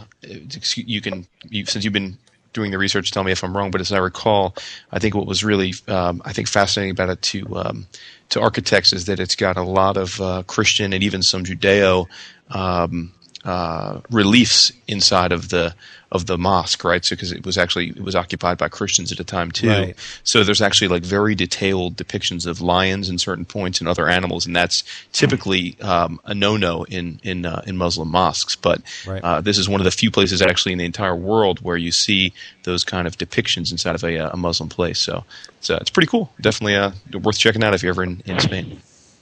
[0.76, 2.18] you can, you, since you've been
[2.54, 4.56] doing the research, tell me if I'm wrong, but as I recall,
[4.92, 7.88] I think what was really, um, I think, fascinating about it to um,
[8.30, 12.08] to architects is that it's got a lot of uh, Christian and even some Judeo
[12.50, 13.14] um,
[13.44, 15.74] uh, reliefs inside of the
[16.12, 17.06] of the mosque, right?
[17.06, 19.70] So because it was actually it was occupied by Christians at the time too.
[19.70, 19.96] Right.
[20.26, 24.46] So there's actually like very detailed depictions of lions in certain points and other animals,
[24.46, 24.84] and that's
[25.14, 28.56] typically um, a no-no in in uh, in Muslim mosques.
[28.56, 29.24] But Right.
[29.24, 31.92] uh, this is one of the few places actually in the entire world where you
[31.94, 32.34] see
[32.64, 35.00] those kind of depictions inside of a, uh, a Muslim place.
[35.00, 35.24] So
[35.60, 36.32] it's uh, it's pretty cool.
[36.42, 36.92] Definitely uh,
[37.24, 38.82] worth checking out if you're ever in, in Spain.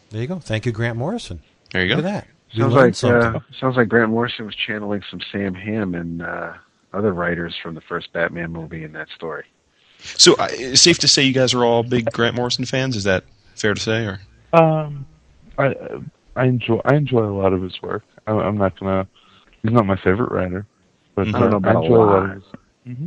[0.10, 0.40] There you go.
[0.40, 1.40] Thank you, Grant Morrison.
[1.72, 2.08] There you Look go.
[2.10, 2.28] at that.
[2.54, 6.54] We Sounds like uh, sounds like Grant Morrison was channeling some Sam Hamm and uh,
[6.94, 9.46] other writers from the first Batman movie in that story.
[10.00, 12.96] So uh, it's safe to say you guys are all big Grant Morrison fans.
[12.96, 13.24] Is that
[13.56, 14.06] fair to say?
[14.06, 14.20] Or
[14.54, 15.06] Um,
[15.60, 15.76] I
[16.36, 18.04] I enjoy I enjoy a lot of his work.
[18.26, 19.08] I, I'm not gonna.
[19.62, 20.66] He's not my favorite writer,
[21.16, 21.34] but Mhm.
[21.34, 22.38] uh, I don't know about a enjoy a lot lot.
[22.38, 22.44] of
[22.86, 22.98] his.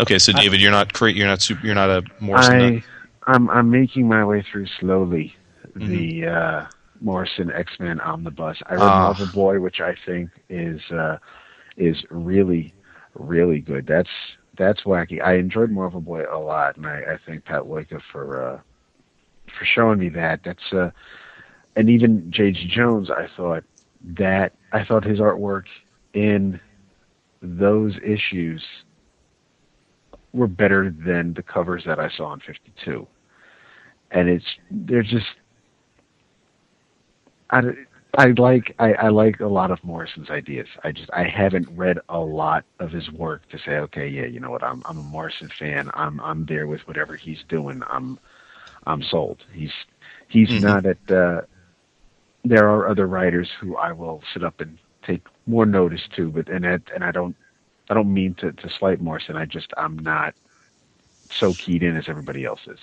[0.00, 2.58] okay, so David, you're not cra- you're not super, you're not a Morrison.
[2.76, 2.82] nut?
[3.26, 5.34] I I'm I'm making my way through slowly
[5.76, 5.88] Mm-hmm.
[5.88, 6.66] the uh,
[7.00, 8.58] Morrison X Men omnibus.
[8.66, 9.02] I read Ah.
[9.06, 11.18] Marvel Boy, which I think is uh,
[11.76, 12.74] is really
[13.14, 13.86] really good.
[13.86, 14.10] That's
[14.56, 15.22] that's wacky.
[15.22, 18.60] I enjoyed Marvel Boy a lot, and I, I thank Pat Loika for uh,
[19.58, 20.40] for showing me that.
[20.44, 20.90] That's uh,
[21.76, 22.68] and even J.G.
[22.68, 23.10] Jones.
[23.10, 23.64] I thought
[24.18, 25.64] that I thought his artwork
[26.14, 26.60] in
[27.42, 28.64] those issues
[30.32, 33.06] were better than the covers that I saw in 52
[34.10, 35.26] and it's they're just
[37.50, 37.60] I,
[38.16, 40.66] I like I, I like a lot of Morrison's ideas.
[40.84, 44.40] I just I haven't read a lot of his work to say okay yeah you
[44.40, 48.18] know what I'm I'm a Morrison fan I'm I'm there with whatever he's doing I'm
[48.86, 49.38] I'm sold.
[49.52, 49.72] He's
[50.28, 50.58] he's Mhm.
[50.58, 51.42] not at uh,
[52.44, 56.48] there are other writers who I will sit up and take more notice to but
[56.48, 57.36] and it, and I don't
[57.90, 60.34] I don't mean to to slight Morrison I just I'm not
[61.38, 62.78] so keyed in as everybody else is.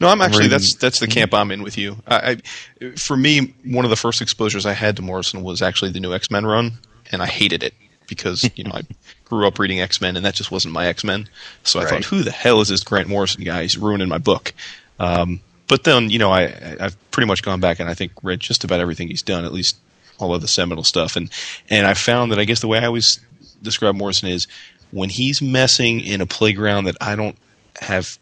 [0.00, 1.96] No, I'm actually that's that's the camp I'm in with you.
[2.06, 2.38] I,
[2.82, 6.00] I, for me, one of the first exposures I had to Morrison was actually the
[6.00, 6.72] new X Men run,
[7.10, 7.74] and I hated it
[8.06, 8.82] because you know I
[9.24, 11.28] grew up reading X Men, and that just wasn't my X Men.
[11.64, 11.90] So I Right.
[11.90, 13.62] thought, who the hell is this Grant Morrison guy?
[13.62, 14.54] He's ruining my book.
[15.00, 18.12] Um, but then you know I I- I've pretty much gone back and I think
[18.22, 19.76] read just about everything he's done, at least
[20.18, 21.28] all of the seminal stuff, and
[21.68, 23.18] and I found that I guess the way I always
[23.62, 24.46] describe Morrison is
[24.92, 27.36] when he's messing in a playground that I don't
[27.80, 28.18] have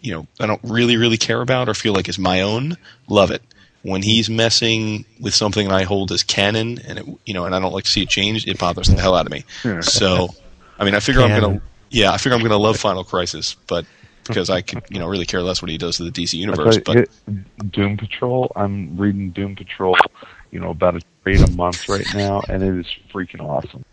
[0.00, 2.76] you know I don't really really care about or feel like is my own,
[3.08, 3.42] love it.
[3.82, 7.60] When he's messing with something I hold as canon and it, you know and I
[7.60, 9.44] don't like to see it changed, it bothers the hell out of me.
[9.82, 10.28] So,
[10.78, 13.86] I mean, I figure I'm gonna yeah, I figure I'm gonna love Final Crisis, but
[14.26, 16.78] because I could you know really care less what he does to the DC universe.
[16.84, 17.10] But it-
[17.70, 18.50] Doom Patrol.
[18.56, 19.96] I'm reading Doom Patrol.
[20.50, 23.84] You know, about a trade a month right now, and it is freaking awesome.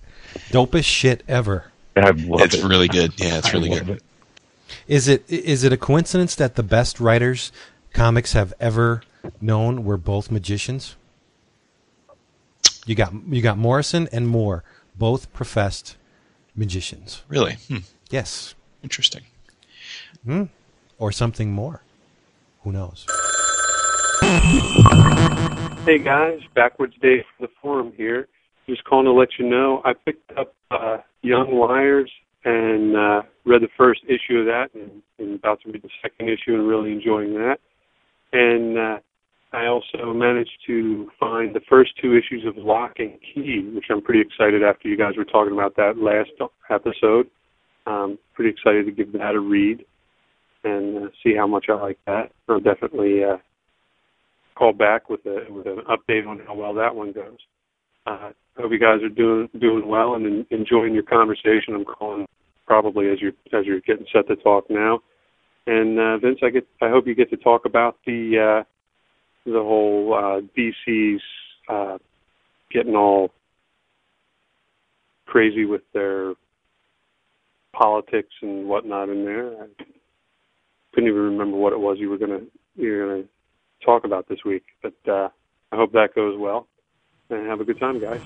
[0.51, 1.71] Dopest shit ever.
[1.95, 2.63] I love it's it.
[2.63, 3.13] really good.
[3.17, 3.97] Yeah, it's I really love good.
[3.97, 4.03] it.
[4.87, 7.51] Is it is it a coincidence that the best writers
[7.93, 9.01] comics have ever
[9.39, 10.95] known were both magicians?
[12.85, 14.63] You got you got Morrison and Moore,
[14.95, 15.95] both professed
[16.55, 17.23] magicians.
[17.29, 17.77] Really, hmm.
[18.09, 19.23] Yes, interesting.
[20.25, 20.43] Hmm.
[20.99, 21.81] or something more.
[22.63, 23.05] Who knows?
[25.85, 28.27] Hey guys, backwards Dave for the forum here.
[28.67, 32.09] Just calling to let you know I picked up uh, Young Liars
[32.45, 36.29] and uh, read the first issue of that, and, and about to read the second
[36.29, 37.57] issue, and really enjoying that.
[38.31, 38.99] And uh,
[39.53, 44.01] I also managed to find the first two issues of Lock and Key, which I'm
[44.01, 46.31] pretty excited after you guys were talking about that last
[46.69, 47.29] episode.
[47.85, 49.85] Um, pretty excited to give that a read
[50.63, 52.31] and uh, see how much I like that.
[52.47, 53.37] I'll definitely uh,
[54.55, 57.37] call back with a with an update on how well that one goes.
[58.07, 61.75] Uh, hope you guys are doing doing well and en- enjoying your conversation.
[61.75, 62.25] I'm calling
[62.65, 64.99] probably as you're as you're getting set to talk now.
[65.65, 68.63] And uh, Vince, I get I hope you get to talk about the uh,
[69.45, 71.21] the whole uh, DC's
[71.69, 71.97] uh,
[72.71, 73.31] getting all
[75.25, 76.33] crazy with their
[77.73, 79.49] politics and whatnot in there.
[79.49, 79.67] I
[80.93, 82.41] couldn't even remember what it was you were gonna
[82.75, 83.23] you were gonna
[83.85, 84.63] talk about this week.
[84.81, 85.29] But uh,
[85.71, 86.67] I hope that goes well.
[87.29, 88.21] And have a good time, guys.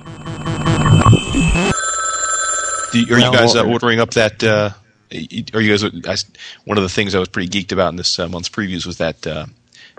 [2.91, 4.43] Do are you guys uh, ordering up that?
[4.43, 4.71] Uh,
[5.11, 5.83] are you guys?
[5.83, 6.15] I,
[6.65, 8.97] one of the things I was pretty geeked about in this uh, month's previews was
[8.97, 9.45] that uh,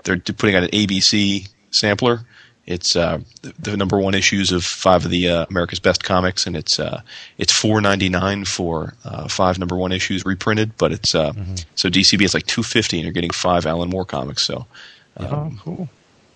[0.03, 2.21] they're putting out an ABC sampler,
[2.65, 6.45] It's uh, the, the number one issues of five of the uh, America's Best comics,
[6.47, 7.01] and it's uh,
[7.37, 10.77] it's four ninety nine for uh, five number one issues reprinted.
[10.77, 11.33] But it's uh,
[11.75, 14.43] so DCB is like two fifty, and you're getting five Alan Moore comics.
[14.43, 14.65] So
[15.19, 15.89] oh, cool.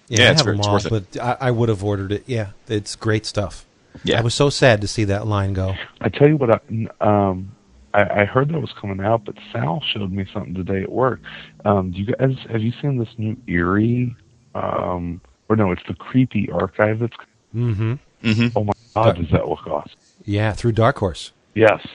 [0.10, 0.90] Yeah, Yeah, it's ver- it's worth it.
[1.14, 2.24] but I, I would have ordered it.
[2.28, 3.66] Yeah, it's great stuff.
[4.04, 5.76] Yeah, I was so sad to see that line go.
[6.02, 6.60] I tell you what, I,
[7.02, 7.56] um,
[7.94, 11.22] I, I heard that was coming out, but Sal showed me something today at work.
[11.66, 14.16] Um, do you guys have you seen this new eerie?
[14.56, 17.16] Um, or no, it's the creepy archive that's.
[17.56, 17.94] Mm-hmm.
[18.24, 18.58] Mm-hmm.
[18.58, 19.92] Oh my God, does that look awesome?
[20.26, 21.32] Yeah, through Dark Horse.
[21.54, 21.86] Yes.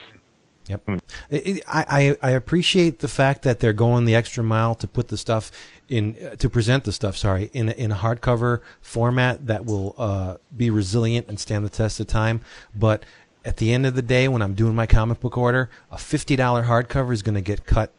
[0.69, 0.83] Yep.
[1.31, 4.87] It, it, I, I I appreciate the fact that they're going the extra mile to
[4.87, 5.51] put the stuff
[5.89, 7.17] in uh, to present the stuff.
[7.17, 11.71] Sorry, in a, in a hardcover format that will uh, be resilient and stand the
[11.71, 12.43] test of time.
[12.75, 13.05] But
[13.45, 16.37] at the end of the day, when I'm doing my comic book order, a fifty
[16.37, 17.91] dollar hardcover is going to get cut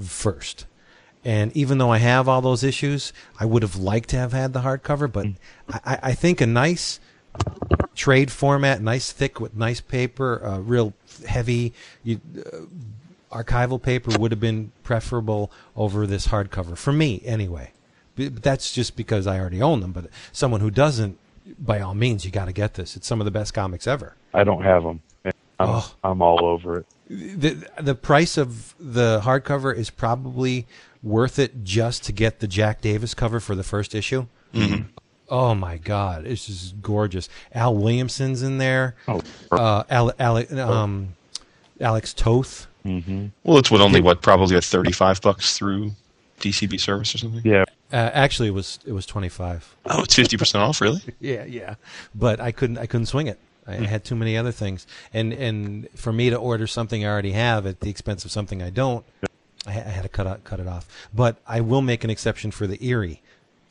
[0.00, 0.66] first.
[1.26, 4.52] And even though I have all those issues, I would have liked to have had
[4.52, 5.10] the hardcover.
[5.10, 5.26] But
[5.84, 7.00] I, I think a nice
[7.94, 10.92] trade format, nice thick with nice paper, uh, real
[11.26, 12.58] heavy you, uh,
[13.36, 17.72] archival paper would have been preferable over this hardcover for me anyway.
[18.16, 19.92] But that's just because I already own them.
[19.92, 21.18] But someone who doesn't,
[21.58, 22.96] by all means, you got to get this.
[22.96, 24.14] It's some of the best comics ever.
[24.32, 25.02] I don't have them.
[25.24, 25.94] I'm, Oh.
[26.02, 26.86] I'm all over it.
[27.08, 30.66] The the price of the hardcover is probably
[31.02, 34.26] worth it just to get the Jack Davis cover for the first issue.
[35.36, 37.28] Oh my God, it's just gorgeous.
[37.52, 38.94] Al Williamson's in there.
[39.08, 39.20] Oh,
[39.50, 41.16] uh, Ale, Ale, um,
[41.80, 42.68] Alex Toth.
[42.84, 45.90] hmm Well, it's what only what probably a thirty five bucks through
[46.40, 47.42] DCB service or something.
[47.44, 47.64] yeah.
[47.92, 49.74] Uh, actually, it was it was twenty five.
[49.86, 51.02] Oh, it's fifty percent off, really?
[51.20, 51.74] Yeah, yeah.
[52.14, 53.38] But I couldn't I couldn't swing it.
[53.66, 57.32] I had too many other things, and and for me to order something I already
[57.32, 59.04] have at the expense of something I don't,
[59.66, 60.86] I, I had to cut out, cut it off.
[61.12, 63.20] But I will make an exception for the Eerie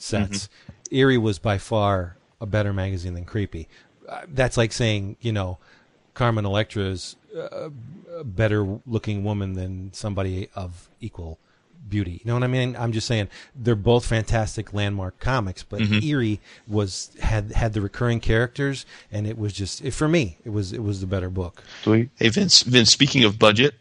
[0.03, 0.49] sets.
[0.91, 3.67] Eerie was by far a better magazine than Creepy.
[4.07, 5.57] Uh, that's like saying you know,
[6.13, 7.69] Carmen Electra is uh,
[8.17, 11.39] a better looking woman than somebody of equal
[11.89, 12.21] beauty.
[12.23, 12.75] You know what I mean?
[12.77, 18.19] I'm just saying they're both fantastic landmark comics, but Eerie was had had the recurring
[18.19, 20.37] characters, and it was just it, for me.
[20.45, 21.63] It was it was the better book.
[21.83, 22.09] Sweet.
[22.15, 22.91] Hey Vince, Vince.
[22.91, 23.75] Speaking of budget,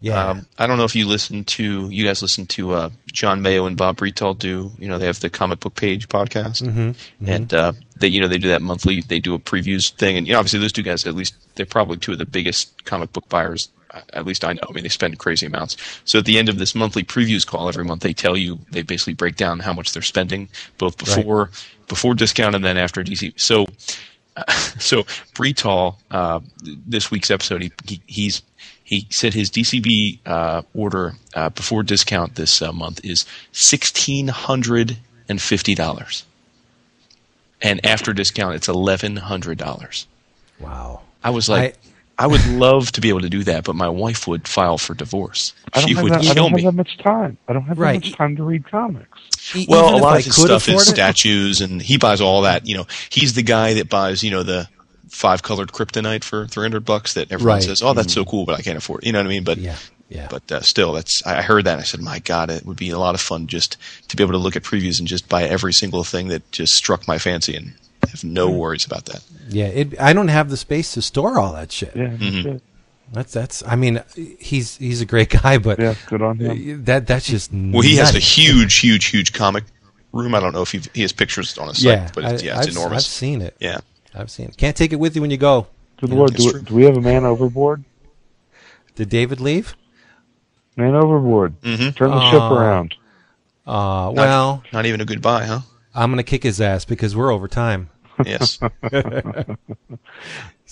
[0.00, 3.42] Yeah, Um, I don't know if you listen to you guys listen to uh, John
[3.42, 6.62] Mayo and Bob Bretall do you know they have the comic book page podcast.
[6.62, 7.28] Mm-hmm.
[7.28, 10.16] and uh, they you know they do that monthly they do a previews thing.
[10.16, 12.84] And you know obviously those two guys at least they're probably two of the biggest
[12.84, 13.70] comic book buyers
[14.12, 14.62] at least I know.
[14.68, 15.76] I mean they spend crazy amounts.
[16.04, 18.82] So at the end of this monthly previews call every month they tell you they
[18.82, 21.50] basically break down how much they're spending both before
[21.88, 23.66] before discount and then after DC so
[24.78, 25.02] so
[25.34, 28.42] Bretall, uh, this week's episode, he, he he's
[28.88, 34.96] he said his DCB uh, order uh, before discount this uh, month is sixteen hundred
[35.28, 36.24] and fifty dollars,
[37.60, 40.06] and after discount it's eleven hundred dollars.
[40.58, 41.02] wow.
[41.22, 41.76] I was like,
[42.16, 44.94] I, would love to be able to do that, but my wife would file for
[44.94, 45.52] divorce.
[45.74, 46.62] I don't, She have would that, I don't me.
[46.62, 47.36] have that much time.
[47.48, 48.00] I don't have Right.
[48.00, 49.18] that much time to read comics.
[49.68, 52.66] Well, even a lot of his stuff is it- statues, and he buys all that.
[52.68, 54.68] You know, he's the guy that buys, you know, the
[55.08, 57.14] five colored kryptonite for three hundred bucks.
[57.14, 57.62] That everyone Right.
[57.62, 58.28] says, "Oh, that's so mm.
[58.28, 59.02] cool," but I can't afford.
[59.02, 59.06] it.
[59.06, 59.44] You know what I mean?
[59.44, 59.76] But Yeah,
[60.08, 60.28] yeah.
[60.30, 61.72] But uh, still, that's I I heard that.
[61.72, 63.76] And I said, "My God, it would be a lot of fun just
[64.08, 66.74] to be able to look at previews and just buy every single thing that just
[66.74, 67.74] struck my fancy and
[68.10, 68.56] have no mm.
[68.56, 71.94] worries about that." yeah, it, I don't have the space to store all that shit.
[71.94, 72.08] Yeah.
[72.08, 72.48] that's mm-hmm.
[72.48, 72.62] it.
[73.12, 73.62] That's that's.
[73.66, 74.02] I mean,
[74.38, 75.94] he's he's a great guy, but Yeah.
[76.06, 76.84] Good on him.
[76.84, 79.64] that that's just Well, he has a huge, huge, huge comic
[80.12, 80.34] room.
[80.34, 82.46] I don't know if he, he has pictures on his site, yeah, but it's, I-
[82.46, 83.04] yeah, it's I've, enormous.
[83.04, 83.56] I've seen it.
[83.60, 83.80] yeah.
[84.14, 84.56] I've seen it.
[84.56, 85.66] Can't take it with you when you go.
[86.00, 86.62] Good Yeah, Lord, do, true.
[86.62, 87.84] do we have a man overboard?
[88.94, 89.74] Did David leave?
[90.76, 91.60] Man overboard.
[91.62, 91.94] Mhm.
[91.96, 92.94] Turn the ship around.
[93.66, 95.60] Uh, well, Not even a goodbye, huh?
[95.94, 97.90] I'm gonna kick his ass because we're over time.
[98.26, 98.58] Yes.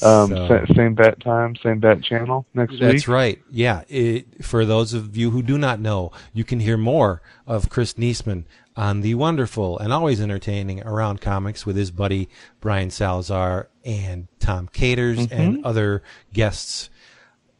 [0.03, 2.81] Um, So- same bat time, same bat channel next week.
[2.81, 3.41] That's right.
[3.51, 3.83] Yeah.
[3.89, 7.95] It, for those of you who do not know, you can hear more of Chris
[7.95, 8.45] Neseman
[8.77, 12.29] on the wonderful and always entertaining Around Comics with his buddy
[12.61, 16.91] Brian Salazar and Tom Katers and other guests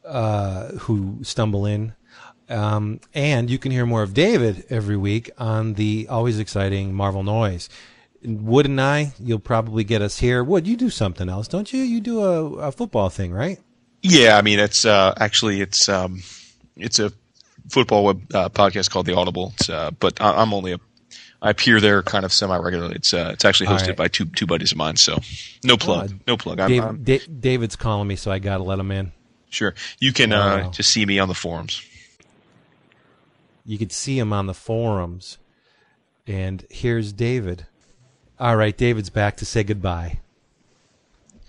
[0.05, 1.95] uh, who stumble in.
[2.49, 7.25] Um, and you can hear more of David every week on the always exciting Marvel
[7.25, 7.69] Noise.
[8.23, 10.45] Wood and I, you'll probably get us here.
[10.45, 11.83] Wood, you do something else, don't you?
[11.83, 13.59] You do a, a football thing, right?
[14.03, 16.23] Yeah, I mean, it's uh, actually it's um,
[16.77, 17.13] it's a
[17.69, 19.53] football web uh, podcast called The Audible.
[19.59, 20.79] It's, uh, but I'm only a
[21.43, 22.97] I appear there kind of semi regularly.
[22.97, 23.97] It's uh, it's actually hosted right.
[23.97, 24.97] by two two buddies of mine.
[24.97, 25.19] So
[25.65, 26.61] no plug, Uh, no plug.
[26.61, 29.13] I'm, Dave, I'm Da- David's calling me, so I got to let him in.
[29.51, 31.83] sure you can uh, just see me on the forums.
[33.65, 35.39] You could see him on the forums.
[36.27, 37.67] And here's David.
[38.39, 40.21] All right, David's back to say goodbye.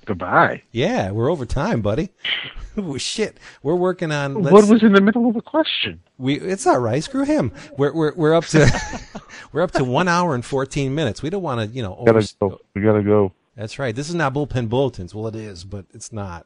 [0.08, 0.64] Goodbye.
[0.72, 2.10] Yeah, we're over time, buddy.
[2.78, 4.36] oh, shit, we're working on.
[4.42, 6.00] What let's- was in the middle of the question?
[6.18, 7.04] We it's all right.
[7.04, 7.52] Screw him.
[7.78, 9.02] We're we're we're up to
[9.52, 11.22] we're up to one hour and fourteen minutes.
[11.22, 11.96] We don't want to you know.
[11.98, 12.62] Over, Gotta go.
[12.74, 13.34] We gotta go.
[13.58, 13.94] That's right.
[13.94, 15.14] This is not bullpen bulletins.
[15.14, 16.46] Well, it is, but it's not.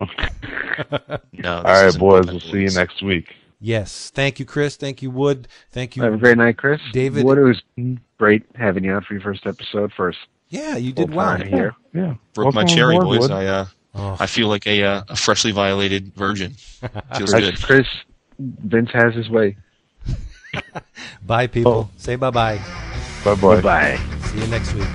[0.00, 0.06] No.
[1.44, 2.26] All right, boys.
[2.26, 3.34] We'll see you next week.
[3.60, 4.10] Yes.
[4.14, 4.76] Thank you, Chris.
[4.76, 5.46] Thank you, Wood.
[5.70, 6.80] Thank you, Have a great night, Chris.
[6.92, 7.62] David- What it was
[8.18, 9.92] great having you on for your first episode.
[9.96, 10.18] First
[10.50, 11.36] Yeah, you did full well.
[11.38, 11.74] time here.
[11.92, 12.14] Yeah.
[12.34, 13.20] Broke my cherry, aboard, boys.
[13.22, 13.30] Wood.
[13.32, 16.52] I uh, Oh, I feel like a uh, a freshly violated virgin.
[17.16, 17.62] Feels Chris, good.
[17.62, 17.86] Chris,
[18.38, 19.56] Vince has his way.
[21.26, 21.90] bye, people.
[21.96, 22.60] Say bye bye.
[23.24, 23.60] Bye bye.
[23.60, 24.00] Bye.
[24.26, 24.86] See you next week.